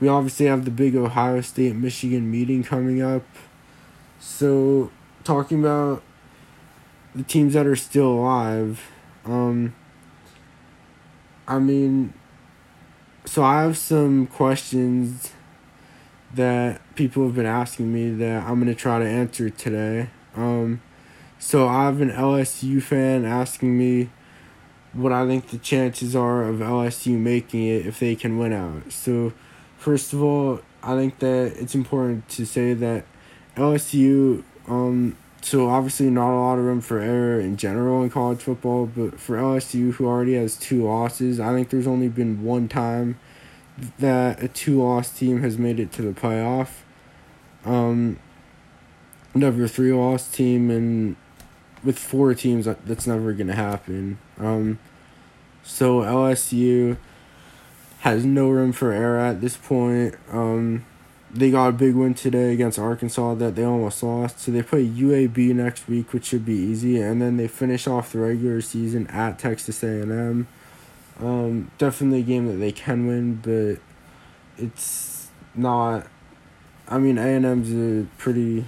we 0.00 0.06
obviously 0.06 0.46
have 0.46 0.64
the 0.64 0.70
big 0.70 0.94
Ohio 0.94 1.40
State 1.40 1.74
Michigan 1.74 2.30
meeting 2.30 2.62
coming 2.62 3.02
up. 3.02 3.24
So, 4.20 4.92
talking 5.24 5.58
about 5.60 6.04
the 7.12 7.24
teams 7.24 7.54
that 7.54 7.66
are 7.66 7.76
still 7.76 8.10
alive, 8.10 8.92
Um, 9.26 9.74
I 11.46 11.58
mean, 11.58 12.14
so 13.24 13.42
I 13.42 13.62
have 13.62 13.76
some 13.76 14.26
questions 14.28 15.32
that 16.34 16.80
people 16.94 17.24
have 17.24 17.34
been 17.34 17.46
asking 17.46 17.92
me 17.92 18.10
that 18.10 18.44
I'm 18.44 18.58
gonna 18.58 18.74
try 18.74 18.98
to 18.98 19.06
answer 19.06 19.50
today. 19.50 20.10
Um, 20.34 20.80
so 21.38 21.66
I 21.68 21.84
have 21.84 22.00
an 22.00 22.10
LSU 22.10 22.82
fan 22.82 23.24
asking 23.24 23.76
me 23.76 24.10
what 24.92 25.12
I 25.12 25.26
think 25.26 25.48
the 25.48 25.58
chances 25.58 26.16
are 26.16 26.44
of 26.44 26.56
LSU 26.56 27.18
making 27.18 27.64
it 27.64 27.86
if 27.86 28.00
they 28.00 28.14
can 28.14 28.38
win 28.38 28.52
out. 28.52 28.92
So, 28.92 29.32
first 29.76 30.12
of 30.12 30.22
all, 30.22 30.60
I 30.82 30.96
think 30.96 31.18
that 31.18 31.54
it's 31.56 31.74
important 31.74 32.28
to 32.30 32.46
say 32.46 32.72
that 32.74 33.04
LSU, 33.56 34.42
um, 34.66 35.16
so 35.46 35.68
obviously 35.68 36.10
not 36.10 36.34
a 36.34 36.40
lot 36.40 36.58
of 36.58 36.64
room 36.64 36.80
for 36.80 36.98
error 36.98 37.38
in 37.38 37.56
general 37.56 38.02
in 38.02 38.10
college 38.10 38.40
football, 38.40 38.84
but 38.84 39.20
for 39.20 39.36
LSU, 39.36 39.92
who 39.92 40.04
already 40.04 40.34
has 40.34 40.56
two 40.56 40.82
losses, 40.82 41.38
I 41.38 41.52
think 41.52 41.70
there's 41.70 41.86
only 41.86 42.08
been 42.08 42.42
one 42.42 42.66
time 42.66 43.16
that 44.00 44.42
a 44.42 44.48
two 44.48 44.82
loss 44.82 45.16
team 45.16 45.42
has 45.42 45.56
made 45.56 45.78
it 45.78 45.92
to 45.92 46.02
the 46.02 46.10
playoff. 46.10 46.80
Um, 47.64 48.18
never 49.36 49.68
three 49.68 49.92
loss 49.92 50.28
team, 50.28 50.68
and 50.68 51.14
with 51.84 51.96
four 51.96 52.34
teams, 52.34 52.64
that's 52.84 53.06
never 53.06 53.32
to 53.32 53.54
happen. 53.54 54.18
Um, 54.40 54.80
so 55.62 56.00
LSU 56.00 56.96
has 58.00 58.24
no 58.24 58.48
room 58.48 58.72
for 58.72 58.90
error 58.90 59.20
at 59.20 59.40
this 59.40 59.56
point. 59.56 60.16
Um, 60.28 60.84
they 61.38 61.50
got 61.50 61.68
a 61.68 61.72
big 61.72 61.94
win 61.94 62.14
today 62.14 62.52
against 62.52 62.78
Arkansas 62.78 63.34
that 63.34 63.54
they 63.54 63.64
almost 63.64 64.02
lost. 64.02 64.40
So 64.40 64.52
they 64.52 64.62
play 64.62 64.86
UAB 64.86 65.54
next 65.54 65.88
week, 65.88 66.12
which 66.12 66.26
should 66.26 66.44
be 66.44 66.54
easy, 66.54 67.00
and 67.00 67.20
then 67.20 67.36
they 67.36 67.48
finish 67.48 67.86
off 67.86 68.12
the 68.12 68.18
regular 68.18 68.60
season 68.60 69.06
at 69.08 69.38
Texas 69.38 69.82
A 69.82 70.02
and 70.02 70.12
M. 70.12 70.48
Um, 71.18 71.70
definitely 71.78 72.20
a 72.20 72.22
game 72.22 72.46
that 72.46 72.56
they 72.56 72.72
can 72.72 73.06
win, 73.06 73.36
but 73.36 73.80
it's 74.62 75.28
not. 75.54 76.06
I 76.88 76.98
mean, 76.98 77.18
A 77.18 77.26
and 77.26 77.44
M's 77.44 77.72
a 77.72 78.06
pretty. 78.18 78.66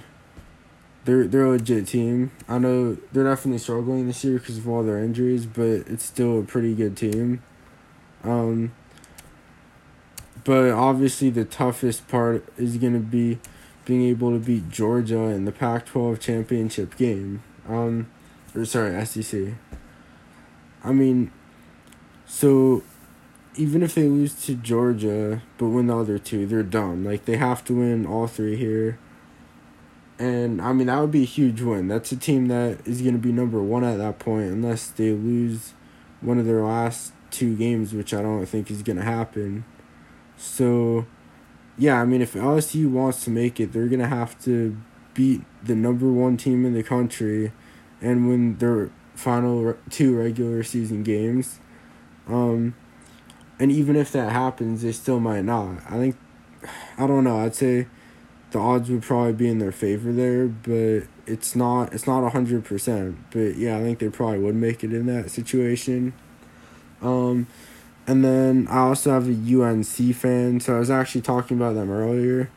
They're 1.05 1.27
they're 1.27 1.45
a 1.45 1.51
legit 1.51 1.87
team. 1.87 2.31
I 2.47 2.57
know 2.57 2.97
they're 3.13 3.23
definitely 3.23 3.59
struggling 3.59 4.07
this 4.07 4.23
year 4.23 4.39
because 4.39 4.57
of 4.57 4.67
all 4.67 4.83
their 4.83 5.03
injuries, 5.03 5.45
but 5.45 5.87
it's 5.87 6.03
still 6.03 6.39
a 6.39 6.43
pretty 6.43 6.75
good 6.75 6.97
team. 6.97 7.41
Um, 8.23 8.73
but 10.49 10.71
obviously, 10.71 11.29
the 11.29 11.45
toughest 11.45 12.07
part 12.07 12.43
is 12.57 12.77
going 12.77 12.93
to 12.93 12.99
be 12.99 13.37
being 13.85 14.01
able 14.05 14.31
to 14.31 14.39
beat 14.39 14.67
Georgia 14.67 15.19
in 15.25 15.45
the 15.45 15.51
Pac 15.51 15.85
12 15.85 16.19
championship 16.19 16.97
game. 16.97 17.43
Um, 17.67 18.09
or 18.55 18.65
sorry, 18.65 19.05
SEC. 19.05 19.53
I 20.83 20.91
mean, 20.91 21.31
so 22.25 22.81
even 23.57 23.83
if 23.83 23.93
they 23.93 24.07
lose 24.07 24.43
to 24.47 24.55
Georgia 24.55 25.43
but 25.59 25.67
win 25.67 25.85
the 25.85 25.95
other 25.95 26.17
two, 26.17 26.47
they're 26.47 26.63
done. 26.63 27.03
Like, 27.03 27.25
they 27.25 27.37
have 27.37 27.63
to 27.65 27.75
win 27.75 28.07
all 28.07 28.25
three 28.25 28.55
here. 28.55 28.97
And 30.17 30.59
I 30.63 30.73
mean, 30.73 30.87
that 30.87 30.99
would 30.99 31.11
be 31.11 31.21
a 31.21 31.27
huge 31.27 31.61
win. 31.61 31.89
That's 31.89 32.11
a 32.11 32.17
team 32.17 32.47
that 32.47 32.87
is 32.87 33.03
going 33.03 33.13
to 33.13 33.19
be 33.19 33.31
number 33.31 33.61
one 33.61 33.83
at 33.83 33.99
that 33.99 34.17
point, 34.17 34.49
unless 34.49 34.87
they 34.87 35.11
lose 35.11 35.75
one 36.21 36.39
of 36.39 36.47
their 36.47 36.63
last 36.63 37.13
two 37.29 37.55
games, 37.55 37.93
which 37.93 38.15
I 38.15 38.23
don't 38.23 38.43
think 38.47 38.71
is 38.71 38.81
going 38.81 38.97
to 38.97 39.05
happen. 39.05 39.63
So, 40.39 41.05
yeah, 41.77 42.01
I 42.01 42.05
mean, 42.05 42.21
if 42.21 42.33
LSU 42.33 42.89
wants 42.89 43.25
to 43.25 43.29
make 43.29 43.59
it, 43.59 43.73
they're 43.73 43.87
going 43.87 43.99
to 43.99 44.07
have 44.07 44.41
to 44.45 44.77
beat 45.13 45.41
the 45.61 45.75
number 45.75 46.09
one 46.11 46.37
team 46.37 46.65
in 46.65 46.73
the 46.73 46.81
country 46.81 47.51
and 48.01 48.29
win 48.29 48.57
their 48.57 48.89
final 49.15 49.75
two 49.89 50.15
regular 50.15 50.63
season 50.63 51.03
games. 51.03 51.59
Um, 52.25 52.73
and 53.59 53.69
even 53.69 53.97
if 53.97 54.13
that 54.13 54.31
happens, 54.31 54.81
they 54.81 54.93
still 54.93 55.19
might 55.19 55.43
not. 55.43 55.79
I 55.89 55.97
think, 55.97 56.15
I 56.97 57.05
don't 57.05 57.25
know. 57.25 57.39
I'd 57.39 57.55
say 57.55 57.87
the 58.51 58.59
odds 58.59 58.89
would 58.89 59.01
probably 59.01 59.33
be 59.33 59.49
in 59.49 59.59
their 59.59 59.73
favor 59.73 60.13
there, 60.13 60.47
but 60.47 61.07
it's 61.25 61.53
not. 61.53 61.93
It's 61.93 62.07
not 62.07 62.31
hundred 62.31 62.63
percent. 62.63 63.17
But 63.31 63.57
yeah, 63.57 63.77
I 63.77 63.81
think 63.81 63.99
they 63.99 64.07
probably 64.07 64.39
would 64.39 64.55
make 64.55 64.85
it 64.85 64.93
in 64.93 65.05
that 65.07 65.31
situation. 65.31 66.13
Um, 67.01 67.47
and 68.09 68.25
then 68.25 68.67
I 68.71 68.79
also 68.79 69.11
have 69.11 69.27
a 69.27 69.63
UNC 69.63 70.15
fan, 70.15 70.59
so 70.59 70.75
I 70.75 70.79
was 70.79 70.89
actually 70.89 71.21
talking 71.21 71.57
about 71.57 71.75
them 71.75 71.91
earlier. 71.91 72.49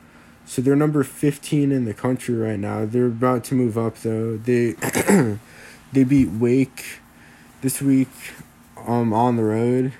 So 0.46 0.62
they're 0.62 0.74
number 0.74 1.04
15 1.04 1.70
in 1.70 1.84
the 1.84 1.92
country 1.92 2.34
right 2.34 2.58
now. 2.58 2.86
They're 2.86 3.08
about 3.08 3.44
to 3.44 3.54
move 3.54 3.76
up 3.76 3.98
though. 3.98 4.38
They 4.38 4.72
they 5.92 6.04
beat 6.04 6.30
Wake 6.30 7.00
this 7.60 7.82
week 7.82 8.08
um 8.86 9.12
on 9.12 9.36
the 9.36 9.44
road, 9.44 9.92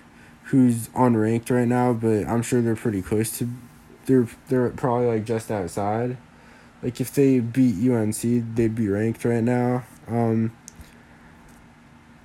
who's 0.45 0.89
unranked 0.89 1.51
right 1.51 1.69
now, 1.69 1.93
but 1.93 2.27
I'm 2.27 2.41
sure 2.41 2.63
they're 2.63 2.75
pretty 2.75 3.03
close 3.03 3.37
to 3.37 3.51
they're 4.07 4.29
they're 4.49 4.71
probably 4.71 5.07
like 5.07 5.27
just 5.27 5.51
outside. 5.51 6.17
Like 6.83 6.99
if 6.99 7.13
they 7.13 7.41
beat 7.41 7.77
UNC, 7.91 8.55
they'd 8.55 8.75
be 8.75 8.89
ranked 8.89 9.23
right 9.27 9.45
now. 9.45 9.85
Um 10.09 10.53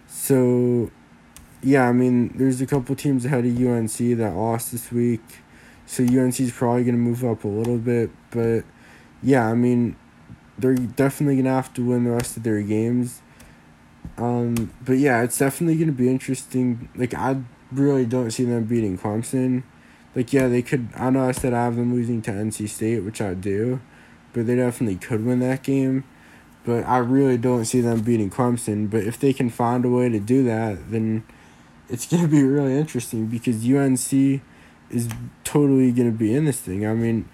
so 0.08 0.92
yeah, 1.62 1.88
I 1.88 1.91
mean, 1.91 2.38
there's 2.38 2.62
a 2.62 2.65
couple 2.65 2.96
teams 2.96 3.26
ahead 3.26 3.46
of 3.46 3.58
UNC 3.58 3.98
that 4.17 4.34
lost 4.36 4.72
this 4.72 4.91
week, 4.91 5.22
so 5.86 6.04
UNC 6.04 6.39
is 6.39 6.52
probably 6.52 6.84
gonna 6.84 6.98
move 6.98 7.24
up 7.24 7.43
a 7.43 7.48
little 7.48 7.78
bit. 7.78 8.12
But 8.32 8.63
yeah, 9.24 9.48
I 9.48 9.54
mean, 9.54 9.96
they're 10.58 10.76
definitely 10.76 11.38
gonna 11.38 11.56
have 11.56 11.74
to 11.76 11.86
win 11.86 12.04
the 12.04 12.12
rest 12.12 12.38
of 12.38 12.43
their 12.43 12.62
games. 12.62 13.22
Um, 14.17 14.72
but 14.84 14.98
yeah, 14.98 15.24
it's 15.24 15.38
definitely 15.38 15.78
gonna 15.78 15.91
be 15.91 16.10
interesting. 16.10 16.89
Like 16.96 17.13
I 17.13 17.38
really 17.72 18.06
don't 18.06 18.32
see 18.32 18.46
them 18.46 18.65
beating 18.65 18.98
Clemson. 18.98 19.63
Like 20.15 20.34
yeah, 20.34 20.48
they 20.48 20.62
could. 20.62 20.89
I 20.96 21.10
know 21.10 21.28
I 21.28 21.32
said 21.32 21.54
I 21.54 21.63
have 21.65 21.76
them 21.76 21.93
losing 21.93 22.22
to 22.24 22.32
NC 22.32 22.70
State, 22.70 23.04
which 23.04 23.22
I 23.22 23.34
do, 23.34 23.80
but 24.34 24.48
they 24.48 24.56
definitely 24.56 24.98
could 24.98 25.26
win 25.26 25.39
that 25.39 25.63
game. 25.63 26.04
But 26.65 26.86
I 26.86 26.98
really 26.98 27.38
don't 27.38 27.65
see 27.65 27.82
them 27.82 28.02
beating 28.02 28.30
Clemson. 28.30 28.89
But 28.89 29.04
if 29.04 29.20
they 29.20 29.34
can 29.34 29.50
find 29.50 29.86
a 29.86 29.89
way 29.89 30.10
to 30.10 30.20
do 30.20 30.43
that, 30.43 30.91
then 30.91 31.24
it's 31.89 32.06
going 32.08 32.23
to 32.23 32.30
be 32.30 32.43
really 32.43 32.78
interesting 32.78 33.28
because 33.28 33.65
UNC 33.65 34.41
is 34.89 35.10
totally 35.43 35.91
going 35.91 36.12
to 36.12 36.17
be 36.17 36.34
in 36.34 36.45
this 36.45 36.60
thing. 36.60 36.86
I 36.86 36.93
mean, 36.93 37.28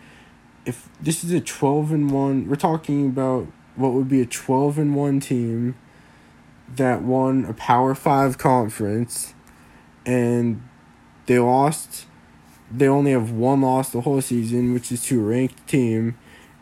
if 0.65 0.89
this 1.01 1.23
is 1.23 1.31
a 1.31 1.41
12 1.41 1.91
and 1.91 2.11
1, 2.11 2.47
we're 2.47 2.55
talking 2.55 3.07
about 3.07 3.47
what 3.75 3.93
would 3.93 4.07
be 4.07 4.21
a 4.21 4.25
12 4.25 4.77
and 4.77 4.95
1 4.95 5.19
team 5.19 5.75
that 6.75 7.01
won 7.01 7.45
a 7.45 7.53
Power 7.53 7.93
5 7.93 8.37
conference 8.37 9.33
and 10.05 10.61
they 11.25 11.39
lost 11.39 12.05
they 12.73 12.87
only 12.87 13.11
have 13.11 13.31
one 13.31 13.61
loss 13.61 13.91
the 13.91 14.01
whole 14.01 14.19
season, 14.19 14.73
which 14.73 14.91
is 14.91 15.03
to 15.05 15.19
a 15.19 15.23
ranked 15.23 15.67
team 15.67 16.17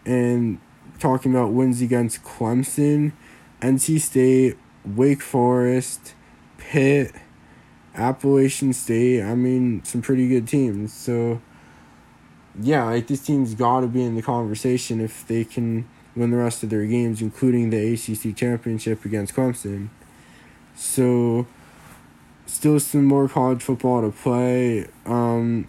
and 0.05 0.59
talking 0.99 1.31
about 1.33 1.53
wins 1.53 1.81
against 1.81 2.23
Clemson, 2.23 3.13
NC 3.61 4.01
State, 4.01 4.57
Wake 4.85 5.21
Forest, 5.21 6.13
Pitt, 6.57 7.13
Appalachian 7.95 8.73
State, 8.73 9.21
I 9.21 9.35
mean, 9.35 9.83
some 9.83 10.01
pretty 10.01 10.27
good 10.27 10.47
teams. 10.47 10.93
So, 10.93 11.41
yeah, 12.59 12.85
like 12.85 13.07
this 13.07 13.25
team's 13.25 13.53
got 13.55 13.81
to 13.81 13.87
be 13.87 14.03
in 14.03 14.15
the 14.15 14.21
conversation 14.21 15.01
if 15.01 15.27
they 15.27 15.43
can 15.43 15.87
win 16.15 16.31
the 16.31 16.37
rest 16.37 16.63
of 16.63 16.69
their 16.69 16.85
games, 16.85 17.21
including 17.21 17.69
the 17.69 17.93
ACC 17.93 18.35
championship 18.35 19.05
against 19.05 19.35
Clemson. 19.35 19.89
So, 20.75 21.47
still 22.45 22.79
some 22.79 23.05
more 23.05 23.27
college 23.27 23.61
football 23.61 24.01
to 24.01 24.11
play. 24.11 24.87
Um, 25.05 25.67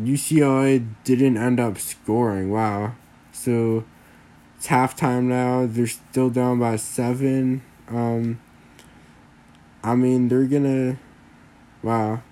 UCLA 0.00 0.86
didn't 1.04 1.36
end 1.36 1.60
up 1.60 1.78
scoring. 1.78 2.50
Wow. 2.50 2.94
So, 3.32 3.84
it's 4.56 4.66
halftime 4.66 5.24
now. 5.24 5.66
They're 5.66 5.86
still 5.86 6.30
down 6.30 6.58
by 6.58 6.76
seven. 6.76 7.62
Um, 7.88 8.40
I 9.82 9.94
mean, 9.94 10.28
they're 10.28 10.46
to 10.64 10.98
Wow. 11.82 12.22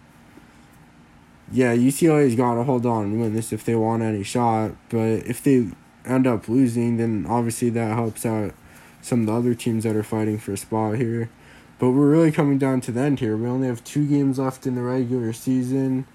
Yeah, 1.50 1.74
UCLA's 1.74 2.34
got 2.34 2.54
to 2.54 2.64
hold 2.64 2.84
on 2.84 3.04
and 3.04 3.20
win 3.20 3.34
this 3.34 3.52
if 3.52 3.64
they 3.64 3.74
want 3.74 4.02
any 4.02 4.22
shot. 4.22 4.72
But 4.90 5.26
if 5.26 5.42
they 5.42 5.68
end 6.04 6.26
up 6.26 6.48
losing, 6.48 6.98
then 6.98 7.26
obviously 7.28 7.70
that 7.70 7.94
helps 7.94 8.26
out 8.26 8.54
some 9.00 9.20
of 9.20 9.26
the 9.26 9.32
other 9.32 9.54
teams 9.54 9.84
that 9.84 9.96
are 9.96 10.02
fighting 10.02 10.38
for 10.38 10.52
a 10.52 10.56
spot 10.56 10.96
here. 10.96 11.30
But 11.78 11.90
we're 11.90 12.10
really 12.10 12.32
coming 12.32 12.58
down 12.58 12.80
to 12.82 12.92
the 12.92 13.00
end 13.00 13.20
here. 13.20 13.36
We 13.36 13.46
only 13.48 13.68
have 13.68 13.84
two 13.84 14.06
games 14.06 14.38
left 14.38 14.66
in 14.66 14.74
the 14.74 14.82
regular 14.82 15.32
season. 15.32 16.06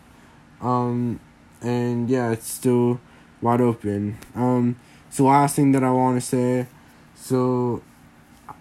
Um, 0.61 1.19
and 1.61 2.09
yeah, 2.09 2.31
it's 2.31 2.49
still 2.49 2.99
wide 3.41 3.61
open. 3.61 4.17
Um, 4.35 4.77
so 5.09 5.25
last 5.25 5.55
thing 5.55 5.71
that 5.71 5.83
I 5.83 5.91
want 5.91 6.21
to 6.21 6.25
say, 6.25 6.67
so 7.15 7.81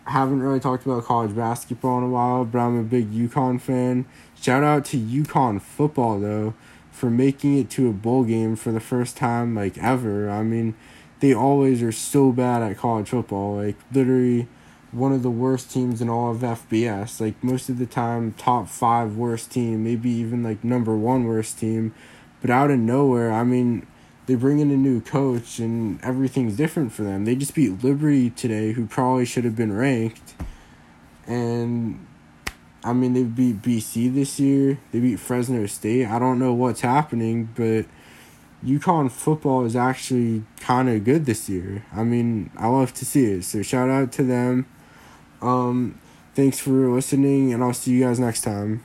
haven't 0.07 0.43
really 0.43 0.61
talked 0.61 0.85
about 0.85 1.05
college 1.05 1.35
basketball 1.35 1.99
in 1.99 2.05
a 2.05 2.09
while, 2.09 2.45
but 2.45 2.59
I'm 2.59 2.79
a 2.79 2.83
big 2.83 3.12
UConn 3.12 3.61
fan. 3.61 4.05
Shout 4.41 4.65
out 4.65 4.85
to 4.87 4.97
UConn 4.99 5.61
football 5.61 6.19
though 6.19 6.55
for 6.91 7.11
making 7.11 7.59
it 7.59 7.71
to 7.71 7.88
a 7.88 7.93
bowl 7.93 8.25
game 8.25 8.57
for 8.57 8.73
the 8.73 8.81
first 8.81 9.17
time 9.17 9.55
like 9.55 9.79
ever. 9.79 10.29
I 10.29 10.43
mean, 10.43 10.75
they 11.21 11.33
always 11.33 11.83
are 11.83 11.93
so 11.93 12.33
bad 12.33 12.62
at 12.62 12.77
college 12.79 13.11
football. 13.11 13.57
Like 13.57 13.77
literally 13.93 14.49
one 14.91 15.12
of 15.12 15.23
the 15.23 15.31
worst 15.31 15.71
teams 15.71 16.01
in 16.01 16.09
all 16.09 16.31
of 16.31 16.38
FBS. 16.38 17.21
Like 17.21 17.43
most 17.43 17.69
of 17.69 17.79
the 17.79 17.87
time, 17.87 18.35
top 18.35 18.69
five 18.69 19.17
worst 19.17 19.51
team, 19.51 19.83
maybe 19.83 20.11
even 20.11 20.43
like 20.43 20.62
number 20.62 20.95
one 20.97 21.25
worst 21.25 21.59
team. 21.59 21.95
But 22.41 22.51
out 22.51 22.71
of 22.71 22.79
nowhere, 22.79 23.33
I 23.33 23.45
mean, 23.45 23.87
they 24.33 24.38
bring 24.38 24.61
in 24.61 24.71
a 24.71 24.77
new 24.77 25.03
coach 25.03 25.59
and 25.59 26.03
everything's 26.03 26.57
different 26.57 26.90
for 26.90 27.03
them. 27.03 27.27
They 27.27 27.35
just 27.35 27.55
beat 27.55 27.85
Liberty 27.85 28.31
today, 28.31 28.73
who 28.73 28.87
probably 28.87 29.27
should 29.27 29.45
have 29.45 29.55
been 29.55 29.77
ranked. 29.77 30.35
And 31.27 32.07
I 32.83 32.95
mean, 32.95 33.12
they 33.12 33.25
beat 33.25 33.61
BC 33.61 34.14
this 34.14 34.40
year. 34.40 34.79
They 34.90 35.01
beat 35.01 35.21
Fresno 35.21 35.66
State. 35.66 36.07
I 36.07 36.18
don't 36.18 36.38
know 36.38 36.55
what's 36.55 36.81
happening, 36.81 37.51
but 37.55 37.85
UConn 38.64 39.11
football 39.11 39.66
is 39.66 39.77
actually 39.77 40.45
kind 40.61 40.88
of 40.88 41.05
good 41.05 41.27
this 41.27 41.51
year. 41.51 41.85
I 41.92 42.03
mean, 42.03 42.51
I 42.57 42.68
love 42.68 42.95
to 42.95 43.05
see 43.05 43.27
it. 43.27 43.45
So 43.45 43.61
shout 43.61 43.90
out 43.90 44.12
to 44.12 44.23
them. 44.23 44.64
Um, 45.42 46.01
thanks 46.35 46.59
for 46.59 46.88
listening, 46.88 47.53
and 47.53 47.62
I'll 47.62 47.75
see 47.75 47.90
you 47.90 48.05
guys 48.05 48.18
next 48.18 48.40
time. 48.40 48.83